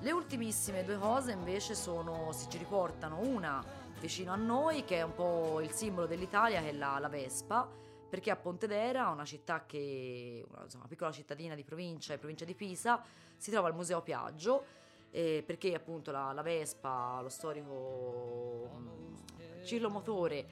Le 0.00 0.12
ultimissime 0.12 0.84
due 0.84 0.98
cose 0.98 1.32
invece 1.32 1.74
sono, 1.74 2.32
si 2.32 2.48
ci 2.48 2.58
riportano 2.58 3.18
una 3.20 3.62
vicino 4.00 4.32
a 4.32 4.36
noi 4.36 4.84
che 4.84 4.96
è 4.96 5.02
un 5.02 5.14
po' 5.14 5.60
il 5.60 5.70
simbolo 5.72 6.06
dell'Italia 6.06 6.60
che 6.60 6.70
è 6.70 6.72
la, 6.72 6.98
la 6.98 7.08
Vespa 7.08 7.68
perché 8.10 8.30
a 8.30 8.36
Pontedera, 8.36 9.08
una 9.08 9.24
città 9.24 9.64
che, 9.64 10.44
una, 10.50 10.64
insomma, 10.64 10.82
una 10.82 10.90
piccola 10.90 11.12
cittadina 11.12 11.54
di 11.54 11.62
provincia, 11.62 12.18
provincia 12.18 12.44
di 12.44 12.54
Pisa, 12.54 13.02
si 13.36 13.50
trova 13.50 13.68
il 13.68 13.74
Museo 13.74 14.02
Piaggio, 14.02 14.64
eh, 15.10 15.42
perché 15.46 15.74
appunto 15.74 16.10
la, 16.10 16.32
la, 16.32 16.42
Vespa, 16.42 17.20
lo 17.22 17.28
storico 17.28 18.68
um, 18.74 19.16
cirlomotore 19.62 20.46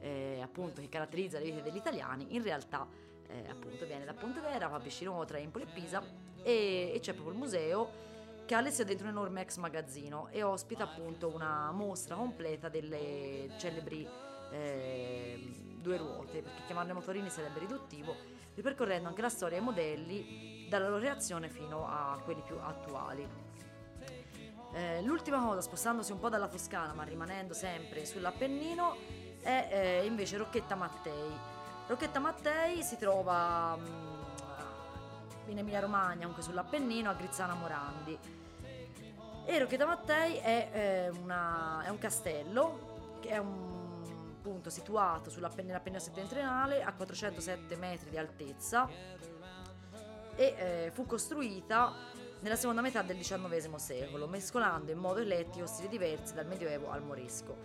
eh, 0.00 0.40
appunto, 0.42 0.80
che 0.80 0.88
caratterizza 0.88 1.38
le 1.38 1.44
vite 1.46 1.62
degli 1.62 1.76
italiani, 1.76 2.34
in 2.34 2.42
realtà 2.42 2.86
eh, 3.28 3.48
appunto 3.48 3.86
viene 3.86 4.04
da 4.04 4.12
Pontedera, 4.12 4.66
va 4.66 4.78
vicino 4.78 5.24
tra 5.24 5.38
Empoli 5.38 5.64
e 5.64 5.72
Pisa 5.72 6.02
e, 6.42 6.92
e 6.94 6.98
c'è 7.00 7.12
proprio 7.12 7.32
il 7.32 7.38
museo 7.38 8.02
che 8.44 8.54
ha 8.54 8.58
allestito 8.58 8.88
dentro 8.88 9.06
un 9.06 9.12
enorme 9.12 9.40
ex 9.40 9.56
magazzino 9.56 10.28
e 10.30 10.42
ospita 10.42 10.84
appunto 10.84 11.32
una 11.32 11.70
mostra 11.70 12.14
completa 12.14 12.68
delle 12.68 13.48
celebri 13.58 14.06
eh, 14.54 15.38
due 15.80 15.96
ruote, 15.96 16.40
perché 16.40 16.62
chiamarle 16.66 16.92
motorini 16.92 17.28
sarebbe 17.28 17.58
riduttivo, 17.58 18.16
ripercorrendo 18.54 19.08
anche 19.08 19.20
la 19.20 19.28
storia 19.28 19.58
e 19.58 19.60
i 19.60 19.64
modelli 19.64 20.66
dalla 20.68 20.88
loro 20.88 21.00
reazione 21.00 21.48
fino 21.48 21.86
a 21.86 22.18
quelli 22.24 22.42
più 22.42 22.56
attuali. 22.58 23.28
Eh, 24.72 25.02
l'ultima 25.02 25.40
cosa, 25.40 25.60
spostandosi 25.60 26.12
un 26.12 26.20
po' 26.20 26.28
dalla 26.28 26.48
Toscana, 26.48 26.94
ma 26.94 27.02
rimanendo 27.04 27.52
sempre 27.52 28.06
sull'Appennino, 28.06 28.96
è 29.40 29.68
eh, 29.70 30.06
invece 30.06 30.36
Rocchetta 30.36 30.74
Mattei. 30.74 31.52
Rocchetta 31.86 32.18
Mattei 32.18 32.82
si 32.82 32.96
trova 32.96 33.76
mh, 33.76 33.82
mm, 33.82 35.50
in 35.50 35.58
Emilia 35.58 35.80
Romagna, 35.80 36.20
comunque 36.20 36.42
sull'Appennino, 36.42 37.10
a 37.10 37.14
Grizzana 37.14 37.54
Morandi. 37.54 38.18
E 39.46 39.58
Rocchetta 39.58 39.84
Mattei 39.84 40.38
è, 40.38 40.70
eh, 40.72 41.08
una, 41.10 41.82
è 41.84 41.90
un 41.90 41.98
castello, 41.98 43.18
che 43.20 43.28
è 43.28 43.38
un 43.38 43.73
appunto 44.44 44.68
situato 44.68 45.30
sull'Appennino 45.30 45.80
settentrionale 45.98 46.82
a 46.82 46.92
407 46.92 47.76
metri 47.76 48.10
di 48.10 48.18
altezza 48.18 48.86
e 50.36 50.54
eh, 50.58 50.90
fu 50.92 51.06
costruita 51.06 51.94
nella 52.40 52.56
seconda 52.56 52.82
metà 52.82 53.00
del 53.00 53.16
XIX 53.16 53.74
secolo, 53.76 54.26
mescolando 54.26 54.90
in 54.90 54.98
modo 54.98 55.20
eclettico 55.20 55.64
stili 55.64 55.88
diversi 55.88 56.34
dal 56.34 56.46
Medioevo 56.46 56.90
al 56.90 57.02
Moresco. 57.02 57.56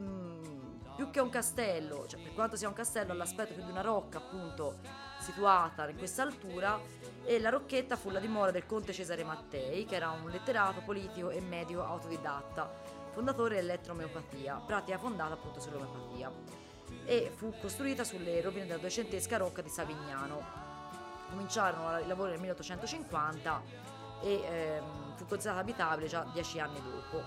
Mm, 0.00 0.94
più 0.96 1.10
che 1.10 1.20
un 1.20 1.28
castello, 1.28 2.06
cioè 2.06 2.22
per 2.22 2.32
quanto 2.32 2.56
sia 2.56 2.68
un 2.68 2.74
castello, 2.74 3.12
ha 3.12 3.14
l'aspetto 3.14 3.52
più 3.52 3.62
di 3.62 3.70
una 3.70 3.82
rocca, 3.82 4.16
appunto, 4.16 4.78
situata 5.20 5.86
in 5.90 5.98
questa 5.98 6.22
altura, 6.22 6.80
e 7.24 7.38
la 7.38 7.50
rocchetta 7.50 7.96
fu 7.96 8.08
la 8.08 8.20
dimora 8.20 8.50
del 8.50 8.64
conte 8.64 8.94
Cesare 8.94 9.22
Mattei, 9.22 9.84
che 9.84 9.96
era 9.96 10.10
un 10.10 10.30
letterato, 10.30 10.80
politico 10.80 11.28
e 11.28 11.42
medico 11.42 11.84
autodidatta 11.84 13.04
fondatore 13.16 13.54
dell'elettromeopatia, 13.54 14.56
pratica 14.66 14.98
fondata 14.98 15.32
appunto 15.32 15.58
sull'omeopatia 15.58 16.30
e 17.06 17.32
fu 17.34 17.50
costruita 17.58 18.04
sulle 18.04 18.42
rovine 18.42 18.66
della 18.66 18.76
duecentesca 18.76 19.38
rocca 19.38 19.62
di 19.62 19.70
Savignano. 19.70 20.44
Cominciarono 21.30 21.98
i 21.98 22.06
lavori 22.06 22.32
nel 22.32 22.40
1850 22.40 23.62
e 24.22 24.42
ehm, 24.44 25.16
fu 25.16 25.24
considerata 25.24 25.62
abitabile 25.62 26.08
già 26.08 26.26
dieci 26.30 26.60
anni 26.60 26.78
dopo. 26.82 27.22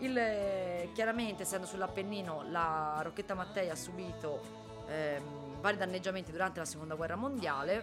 Il, 0.00 0.92
chiaramente, 0.92 1.44
essendo 1.44 1.66
sull'Appennino, 1.66 2.44
la 2.50 3.00
Rocchetta 3.02 3.32
Mattei 3.32 3.70
ha 3.70 3.76
subito 3.76 4.42
ehm, 4.86 5.60
vari 5.62 5.78
danneggiamenti 5.78 6.30
durante 6.30 6.58
la 6.58 6.66
seconda 6.66 6.94
guerra 6.94 7.16
mondiale, 7.16 7.82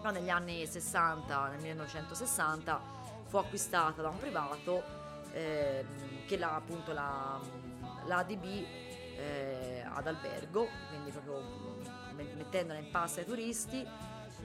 però 0.00 0.12
negli 0.12 0.30
anni 0.30 0.64
60, 0.64 1.48
nel 1.48 1.60
1960, 1.60 2.80
fu 3.26 3.36
acquistata 3.36 4.00
da 4.00 4.10
un 4.10 4.18
privato 4.18 4.99
eh, 5.32 5.84
che 6.26 6.36
la, 6.36 6.54
appunto 6.54 6.92
la, 6.92 7.40
l'ADB 8.06 8.44
eh, 9.16 9.84
ad 9.86 10.06
albergo, 10.06 10.68
quindi 10.88 11.10
proprio 11.10 11.78
mettendola 12.34 12.78
in 12.78 12.90
pasta 12.90 13.20
ai 13.20 13.26
turisti 13.26 13.86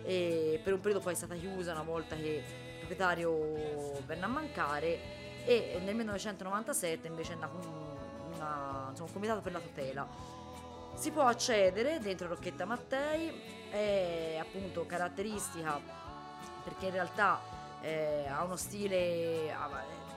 e 0.03 0.59
per 0.63 0.73
un 0.73 0.79
periodo 0.79 1.03
poi 1.03 1.13
è 1.13 1.15
stata 1.15 1.35
chiusa 1.35 1.71
una 1.71 1.83
volta 1.83 2.15
che 2.15 2.43
il 2.43 2.77
proprietario 2.77 3.99
venne 4.05 4.25
a 4.25 4.27
mancare 4.27 4.99
e 5.45 5.79
nel 5.83 5.95
1997 5.95 7.07
invece 7.07 7.33
è 7.33 7.35
nato 7.35 7.57
un, 7.57 8.33
una, 8.35 8.87
insomma, 8.89 9.07
un 9.07 9.13
comitato 9.13 9.41
per 9.41 9.51
la 9.51 9.59
tutela. 9.59 10.07
Si 10.95 11.11
può 11.11 11.23
accedere 11.23 11.99
dentro 11.99 12.27
Rocchetta 12.27 12.65
Mattei, 12.65 13.41
è 13.69 14.37
appunto 14.39 14.85
caratteristica 14.85 15.79
perché 16.63 16.85
in 16.85 16.91
realtà 16.93 17.39
eh, 17.85 18.25
ha 18.27 18.43
uno 18.43 18.55
stile, 18.55 19.53
ha, 19.53 19.69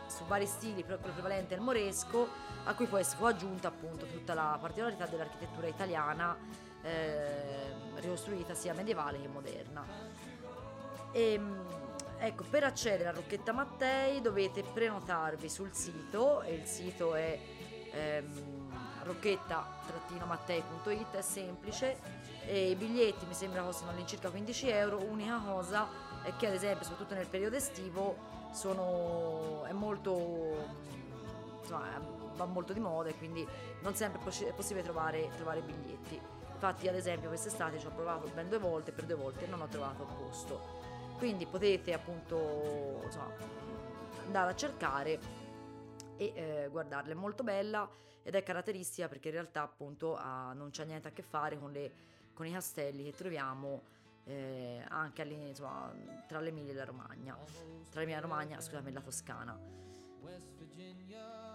su 0.06 0.24
vari 0.24 0.46
stili, 0.46 0.82
però 0.82 0.96
quello 0.96 1.12
prevalente 1.12 1.54
è 1.54 1.58
il 1.58 1.62
moresco, 1.62 2.26
a 2.64 2.74
cui 2.74 2.86
poi 2.86 3.04
fu 3.04 3.24
aggiunta 3.24 3.68
appunto 3.68 4.06
tutta 4.06 4.32
la 4.32 4.56
particolarità 4.58 5.06
dell'architettura 5.06 5.66
italiana 5.66 6.34
eh, 6.82 7.74
ricostruita 7.96 8.54
sia 8.54 8.72
medievale 8.72 9.20
che 9.20 9.28
moderna. 9.28 9.84
E, 11.12 11.32
ehm, 11.34 11.66
ecco, 12.18 12.44
per 12.48 12.64
accedere 12.64 13.10
a 13.10 13.12
Rocchetta 13.12 13.52
Mattei 13.52 14.22
dovete 14.22 14.62
prenotarvi 14.62 15.50
sul 15.50 15.74
sito, 15.74 16.40
e 16.40 16.54
il 16.54 16.64
sito 16.64 17.14
è 17.14 17.38
ehm, 17.92 18.70
rocchetta-mattei.it, 19.02 21.14
è 21.14 21.22
semplice, 21.22 21.98
e 22.46 22.70
i 22.70 22.74
biglietti 22.76 23.26
mi 23.26 23.34
sembra 23.34 23.62
costino 23.62 23.90
all'incirca 23.90 24.30
15 24.30 24.68
euro, 24.70 25.04
unica 25.04 25.38
cosa 25.44 26.07
è 26.22 26.34
che 26.36 26.46
ad 26.46 26.54
esempio 26.54 26.84
soprattutto 26.84 27.14
nel 27.14 27.26
periodo 27.26 27.56
estivo 27.56 28.16
sono, 28.52 29.64
è 29.64 29.72
molto, 29.72 30.56
insomma, 31.60 32.00
va 32.34 32.44
molto 32.46 32.72
di 32.72 32.80
moda 32.80 33.08
e 33.08 33.16
quindi 33.16 33.46
non 33.80 33.94
sempre 33.94 34.20
è 34.20 34.52
possibile 34.52 34.82
trovare, 34.82 35.30
trovare 35.36 35.60
biglietti. 35.60 36.20
Infatti 36.52 36.88
ad 36.88 36.94
esempio 36.94 37.28
quest'estate 37.28 37.78
ci 37.78 37.86
ho 37.86 37.90
provato 37.90 38.28
ben 38.34 38.48
due 38.48 38.58
volte, 38.58 38.92
per 38.92 39.04
due 39.04 39.16
volte 39.16 39.46
non 39.46 39.60
ho 39.60 39.68
trovato 39.68 40.04
posto. 40.04 40.76
Quindi 41.18 41.46
potete 41.46 41.92
appunto 41.92 43.00
insomma, 43.04 43.32
andare 44.24 44.50
a 44.50 44.54
cercare 44.54 45.20
e 46.16 46.32
eh, 46.34 46.68
guardarla, 46.70 47.12
è 47.12 47.16
molto 47.16 47.42
bella 47.42 47.88
ed 48.22 48.34
è 48.34 48.42
caratteristica 48.42 49.08
perché 49.08 49.28
in 49.28 49.34
realtà 49.34 49.62
appunto 49.62 50.16
ha, 50.16 50.52
non 50.52 50.70
c'è 50.70 50.84
niente 50.84 51.08
a 51.08 51.12
che 51.12 51.22
fare 51.22 51.58
con 51.58 51.70
le 51.70 52.06
con 52.38 52.46
i 52.46 52.52
castelli 52.52 53.02
che 53.02 53.14
troviamo 53.14 53.82
eh, 54.28 54.84
anche 54.88 55.22
insomma, 55.22 55.90
tra 56.26 56.40
l'Emilia 56.40 56.72
e 56.72 56.74
la 56.76 56.84
Romagna, 56.84 57.36
tra 57.90 58.00
l'Emilia 58.00 58.20
Romagna, 58.20 58.60
scusami, 58.60 58.90
e 58.90 58.92
la 58.92 59.00
Toscana. 59.00 59.58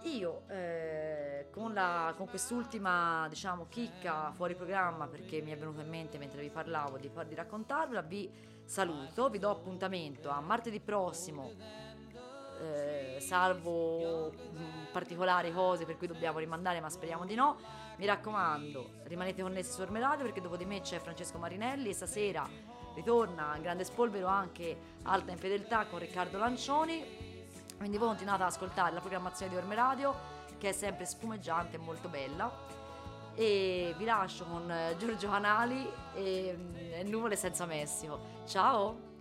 Io 0.02 0.42
eh, 0.48 1.48
con, 1.50 1.72
la, 1.72 2.12
con, 2.16 2.28
quest'ultima 2.28 3.26
diciamo 3.28 3.66
chicca 3.68 4.32
fuori 4.32 4.54
programma 4.54 5.06
perché 5.06 5.40
mi 5.40 5.50
è 5.50 5.56
venuto 5.56 5.80
in 5.80 5.88
mente 5.88 6.18
mentre 6.18 6.42
vi 6.42 6.50
parlavo 6.50 6.98
di, 6.98 7.10
di 7.26 7.34
raccontarvela, 7.34 8.02
vi 8.02 8.30
saluto, 8.64 9.30
vi 9.30 9.38
do 9.38 9.50
appuntamento 9.50 10.28
a 10.28 10.40
martedì 10.40 10.80
prossimo 10.80 11.52
eh, 12.60 13.20
salvo 13.20 14.30
mh, 14.30 14.92
particolari 14.92 15.52
cose 15.52 15.84
per 15.84 15.96
cui 15.96 16.06
dobbiamo 16.06 16.38
rimandare, 16.38 16.80
ma 16.80 16.88
speriamo 16.88 17.24
di 17.24 17.34
no. 17.34 17.56
Mi 17.96 18.06
raccomando, 18.06 19.02
rimanete 19.04 19.42
connessi 19.42 19.72
su 19.72 19.80
Orme 19.80 20.00
Radio 20.00 20.24
perché 20.24 20.40
dopo 20.40 20.56
di 20.56 20.64
me 20.64 20.80
c'è 20.80 20.98
Francesco 20.98 21.38
Marinelli 21.38 21.90
e 21.90 21.92
stasera 21.92 22.48
ritorna 22.94 23.52
a 23.52 23.58
grande 23.58 23.84
spolvero 23.84 24.26
anche 24.26 24.76
Alta 25.02 25.30
in 25.30 25.38
Fedeltà 25.38 25.86
con 25.86 26.00
Riccardo 26.00 26.38
Lancioni. 26.38 27.02
Quindi 27.76 27.96
voi 27.96 28.08
continuate 28.08 28.42
ad 28.42 28.48
ascoltare 28.48 28.92
la 28.92 29.00
programmazione 29.00 29.52
di 29.52 29.58
Orme 29.58 29.74
Radio 29.76 30.14
che 30.58 30.70
è 30.70 30.72
sempre 30.72 31.04
spumeggiante 31.04 31.76
e 31.76 31.78
molto 31.78 32.08
bella. 32.08 32.50
E 33.34 33.94
vi 33.96 34.04
lascio 34.04 34.44
con 34.44 34.72
Giorgio 34.96 35.28
Canali 35.28 35.88
e, 36.14 36.56
e 36.92 37.02
Nuvole 37.04 37.36
senza 37.36 37.64
Messico. 37.64 38.42
Ciao! 38.46 39.13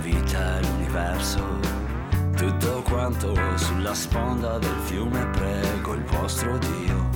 Vita 0.00 0.58
l'universo, 0.60 1.58
tutto 2.34 2.82
quanto 2.88 3.34
sulla 3.56 3.94
sponda 3.94 4.58
del 4.58 4.76
fiume 4.84 5.26
prego 5.26 5.94
il 5.94 6.04
vostro 6.04 6.56
Dio, 6.58 7.08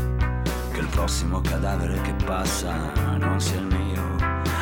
che 0.71 0.81
il 0.81 0.89
prossimo 0.89 1.41
cadavere 1.41 2.01
che 2.03 2.15
passa 2.25 2.93
non 3.19 3.41
sia 3.41 3.59
il 3.59 3.67
mio. 3.67 4.03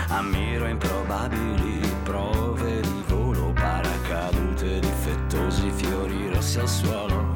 Ammiro 0.08 0.66
improbabili 0.66 1.80
prove 2.04 2.80
di 2.80 3.04
volo, 3.08 3.52
paracadute 3.52 4.78
difettosi, 4.78 5.70
fiori 5.70 6.32
rossi 6.32 6.60
al 6.60 6.68
suolo. 6.68 7.32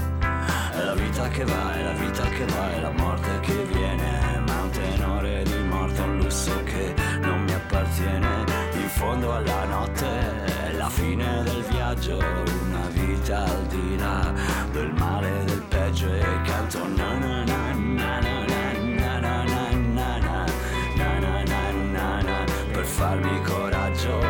È 0.72 0.84
la 0.84 0.94
vita 0.94 1.26
che 1.28 1.44
va, 1.44 1.74
è 1.74 1.82
la 1.82 1.92
vita 1.92 2.22
che 2.28 2.44
va, 2.44 2.72
è 2.72 2.80
la 2.80 2.92
morte 2.92 3.40
che 3.40 3.64
viene, 3.64 4.42
ma 4.46 4.62
un 4.62 4.70
tenore 4.70 5.42
di 5.42 5.58
morte, 5.68 6.00
un 6.02 6.18
lusso 6.18 6.62
che 6.64 6.94
non 7.20 7.42
mi 7.42 7.52
appartiene 7.52 8.55
fondo 8.88 9.34
alla 9.34 9.64
notte, 9.64 10.72
la 10.76 10.88
fine 10.88 11.42
del 11.42 11.62
viaggio, 11.68 12.16
una 12.16 12.86
vita 12.90 13.44
al 13.44 13.66
di 13.66 13.96
là 13.98 14.32
del 14.72 14.92
male, 14.92 15.44
del 15.44 15.62
peggio 15.62 16.12
e 16.12 16.40
canto 16.44 16.86
na 16.86 17.18
na 17.18 17.44
na 17.44 17.72
na 17.72 18.20
na 18.20 18.40
na 18.40 18.56
na 18.60 19.44
na 19.44 19.70
na 21.92 22.22
na 22.22 22.44
per 22.72 22.84
farmi 22.84 23.42
coraggio 23.42 24.20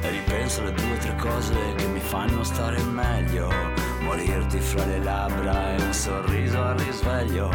e 0.00 0.10
ripenso 0.10 0.62
alle 0.62 0.72
due 0.72 0.92
o 0.92 0.98
tre 0.98 1.16
cose 1.16 1.74
che 1.76 1.86
mi 1.86 2.00
fanno 2.00 2.42
stare 2.42 2.80
meglio 2.82 3.48
morirti 4.00 4.60
fra 4.60 4.84
le 4.84 4.98
labbra 5.00 5.76
e 5.76 5.82
un 5.82 5.92
sorriso 5.92 6.62
al 6.62 6.78
risveglio 6.78 7.50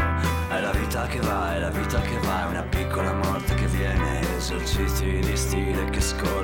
è 0.48 0.60
la 0.60 0.70
vita 0.72 1.06
che 1.06 1.20
va, 1.20 1.54
è 1.54 1.58
la 1.58 1.70
vita 1.70 2.00
che 2.00 2.18
va, 2.18 2.44
è 2.44 2.50
una 2.50 2.62
piccola 2.62 3.12
morte 3.14 3.54
che 3.54 3.66
viene 3.66 4.20
esercizi 4.36 5.18
di 5.20 5.36
stile 5.36 5.84
che 5.86 6.00
scorrono 6.00 6.41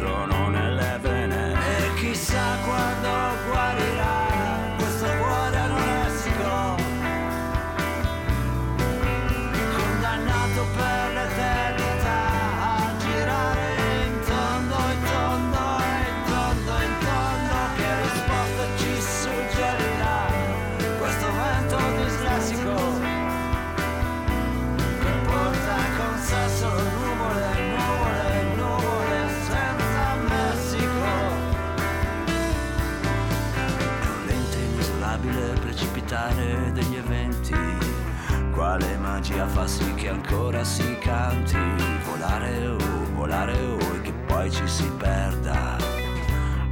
sì 39.69 39.95
che 39.95 40.09
ancora 40.09 40.65
si 40.65 40.97
canti. 40.99 41.59
Volare 42.07 42.67
o 42.67 42.79
volare 43.15 43.53
o 43.53 43.79
e 43.95 44.01
che 44.01 44.13
poi 44.27 44.51
ci 44.51 44.67
si 44.67 44.91
perda. 44.97 45.77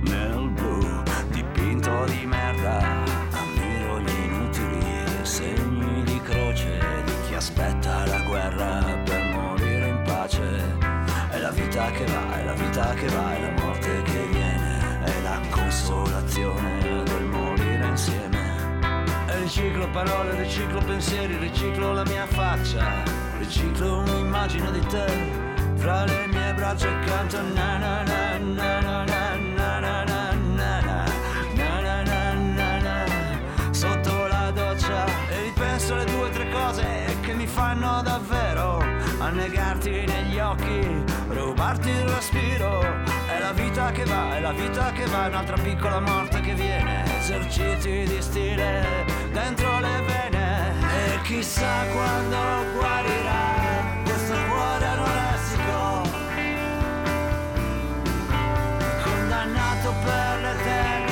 Nel 0.01 0.49
blu 0.51 1.03
dipinto 1.29 2.05
di 2.07 2.25
merda. 2.25 3.05
Ammiro 3.33 4.01
gli 4.01 4.11
inutili 4.25 5.05
segni 5.23 6.03
di 6.05 6.21
croce 6.23 6.79
di 7.05 7.13
chi 7.27 7.35
aspetta 7.35 8.07
la 8.07 8.21
guerra 8.23 8.83
per 9.05 9.23
morire 9.35 9.89
in 9.89 10.03
pace. 10.05 10.79
È 11.31 11.39
la 11.39 11.51
vita 11.51 11.91
che 11.91 12.05
va 12.07 12.39
è 12.39 12.45
la 12.45 12.55
vita 12.55 12.95
che 12.95 13.09
va 13.09 13.37
è 13.37 13.41
la 13.41 13.63
morte 13.63 14.03
che 14.03 14.27
viene 14.31 15.05
è 15.05 15.21
la 15.21 15.39
consolazione 15.51 16.86
riciclo 19.47 19.89
parole, 19.91 20.35
riciclo 20.35 20.81
pensieri, 20.81 21.37
riciclo 21.37 21.93
la 21.93 22.05
mia 22.07 22.27
faccia, 22.27 23.05
riciclo 23.39 23.99
un'immagine 23.99 24.73
di 24.73 24.81
te 24.87 25.07
fra 25.77 26.05
le 26.05 26.27
mie 26.27 26.53
braccia 26.53 26.89
e 26.89 27.05
canto 27.07 27.41
na 27.55 27.79
na 27.79 28.03
na 28.03 28.39
na 28.39 28.81
na 28.81 29.05
na 29.05 29.05
na 29.05 30.03
na 30.03 30.03
na 30.03 30.03
na 30.03 31.11
na 31.55 32.03
na 32.03 32.35
na 32.35 32.79
na 32.81 33.05
sotto 33.71 34.27
la 34.27 34.51
doccia 34.51 35.07
e 35.31 35.43
ripenso 35.45 35.95
alle 35.95 36.07
due 36.07 36.27
o 36.27 36.31
tre 36.31 36.51
cose 36.51 37.17
che 37.21 37.33
mi 37.33 37.47
fanno 37.47 38.03
davvero 38.03 38.83
annegarti 39.19 40.07
negli 40.07 40.41
occhi, 40.41 41.05
rubarti 41.29 41.91
il 41.91 42.09
respiro 42.09 42.81
è 43.29 43.39
la 43.39 43.53
vita 43.53 43.93
che 43.93 44.05
va, 44.07 44.35
è 44.35 44.41
la 44.41 44.53
vita 44.53 44.91
che 44.91 45.07
va, 45.07 45.27
un'altra 45.29 45.57
piccola 45.57 46.01
morte 46.01 46.41
che 46.41 46.55
viene 46.55 46.96
eserciti 47.27 48.05
di 48.07 48.23
stile 48.23 49.05
dentro 49.33 49.81
le 49.81 50.01
vene. 50.07 50.75
E 50.81 51.21
chissà 51.23 51.85
quando 51.93 52.37
guarirà 52.75 54.05
questo 54.05 54.35
cuore 54.49 54.87
anoressico 54.87 56.03
condannato 59.03 59.95
per 60.05 60.41
l'eterno 60.41 61.06